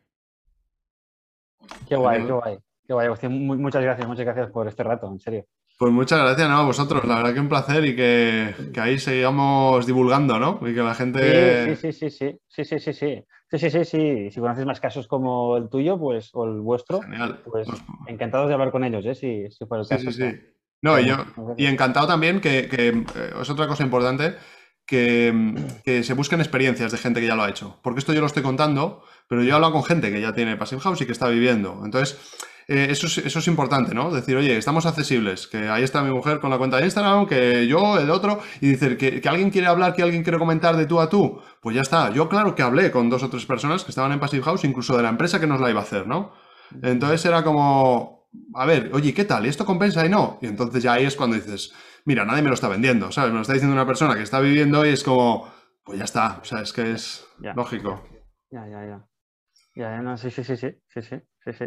[1.87, 2.57] Qué guay, qué guay.
[2.87, 3.45] Qué guay, Agustín.
[3.47, 5.45] Muchas gracias, muchas gracias por este rato, en serio.
[5.79, 6.57] Pues muchas gracias ¿no?
[6.57, 10.59] a vosotros, la verdad que un placer y que, que ahí sigamos divulgando, ¿no?
[10.67, 11.73] Y que la gente...
[11.77, 13.23] Sí, sí, sí, sí, sí, sí, sí, sí.
[13.49, 14.29] Sí, sí, sí, sí.
[14.29, 17.39] Si conoces más casos como el tuyo, pues, o el vuestro, Genial.
[17.45, 19.15] pues Pues, encantados de hablar con ellos, ¿eh?
[19.15, 20.11] Si, si fuera el sí, caso.
[20.11, 20.23] sí, sí.
[20.23, 20.47] está.
[20.81, 21.15] No, y, yo,
[21.57, 24.35] y encantado también que, que, eh, es otra cosa importante,
[24.85, 25.55] que,
[25.85, 27.79] que se busquen experiencias de gente que ya lo ha hecho.
[27.81, 30.57] Porque esto yo lo estoy contando, pero yo he hablado con gente que ya tiene
[30.57, 31.81] Passive House y que está viviendo.
[31.85, 32.19] Entonces,
[32.69, 34.11] eh, eso, es, eso es importante, ¿no?
[34.11, 37.67] Decir, oye, estamos accesibles, que ahí está mi mujer con la cuenta de Instagram, que
[37.67, 40.85] yo, el otro, y decir que, que alguien quiere hablar, que alguien quiere comentar de
[40.85, 42.11] tú a tú, pues ya está.
[42.11, 44.95] Yo, claro que hablé con dos o tres personas que estaban en Passive House, incluso
[44.95, 46.31] de la empresa que nos la iba a hacer, ¿no?
[46.83, 49.45] Entonces era como, a ver, oye, ¿qué tal?
[49.45, 50.37] ¿Y esto compensa y no?
[50.41, 51.73] Y entonces ya ahí es cuando dices,
[52.05, 53.31] mira, nadie me lo está vendiendo, ¿sabes?
[53.31, 55.51] Me lo está diciendo una persona que está viviendo y es como,
[55.83, 57.53] pues ya está, o sea, es que es Ya.
[57.53, 58.03] lógico.
[58.51, 59.05] Ya, ya, ya.
[59.75, 61.65] Ya, ya, no, sí, sí, sí, sí, sí, sí, sí,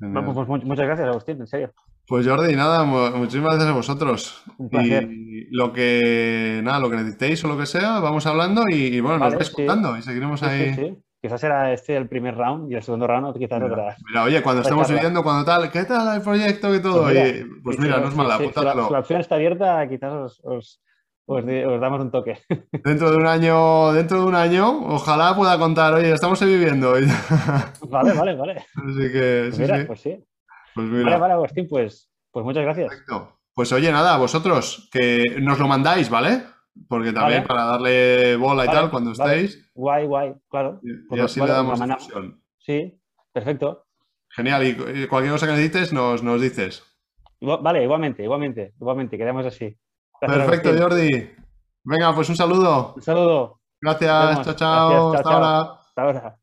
[0.00, 1.72] Bueno, pues mu- muchas gracias, Agustín, en serio.
[2.06, 4.42] Pues Jordi, nada, mu- muchísimas gracias a vosotros.
[4.58, 5.08] Un placer.
[5.10, 9.18] Y lo que, nada, lo que necesitéis o lo que sea, vamos hablando y, bueno,
[9.18, 9.54] nos vais sí.
[9.54, 10.74] contando y seguiremos Sí, ahí.
[10.74, 10.96] sí.
[11.20, 13.96] Quizás era este el primer round y el segundo round quizás Mira, otra.
[14.06, 14.86] mira, oye, cuando charla.
[14.86, 17.02] viviendo, cuando tal, ¿qué tal el proyecto y todo?
[17.04, 20.40] Pues mira, Y, pues mira, no es mala, la- la opción está abierta, quizás os,
[20.44, 20.80] os,
[21.26, 22.38] os damos un toque.
[22.84, 26.92] Dentro de un año, dentro de un año, ojalá pueda contar, oye, estamos viviendo.
[27.88, 28.52] Vale, vale, vale.
[28.74, 29.84] Así que, Pues sí, mira, sí.
[29.86, 30.24] pues sí.
[30.74, 32.88] Pues Vale, mira, vale, Agustín, pues, pues muchas gracias.
[32.88, 33.32] perfecto.
[33.54, 36.42] Pues oye, nada, vosotros, que nos lo mandáis, ¿vale?
[36.88, 37.48] Porque también Vale.
[37.48, 40.78] para darle bola y Vale, tal cuando estéis, Guay, guay, claro.
[40.82, 42.42] y, y Pues, así le damos la difusión.
[42.58, 43.00] Sí,
[43.32, 43.86] perfecto.
[44.28, 46.82] Genial, y, y cualquier cosa que necesites nos, nos dices.
[47.40, 49.74] Igual- vale, igualmente, igualmente, igualmente, quedamos así.
[50.20, 50.70] Perfecto.
[50.78, 51.34] Jordi.
[51.84, 52.94] Venga, pues un saludo.
[52.96, 53.60] Un saludo.
[53.80, 54.10] Gracias,
[54.42, 55.32] chao, chao, Gracias, chao, hasta chao.
[55.32, 55.80] ahora.
[55.80, 56.38] Hasta ahora.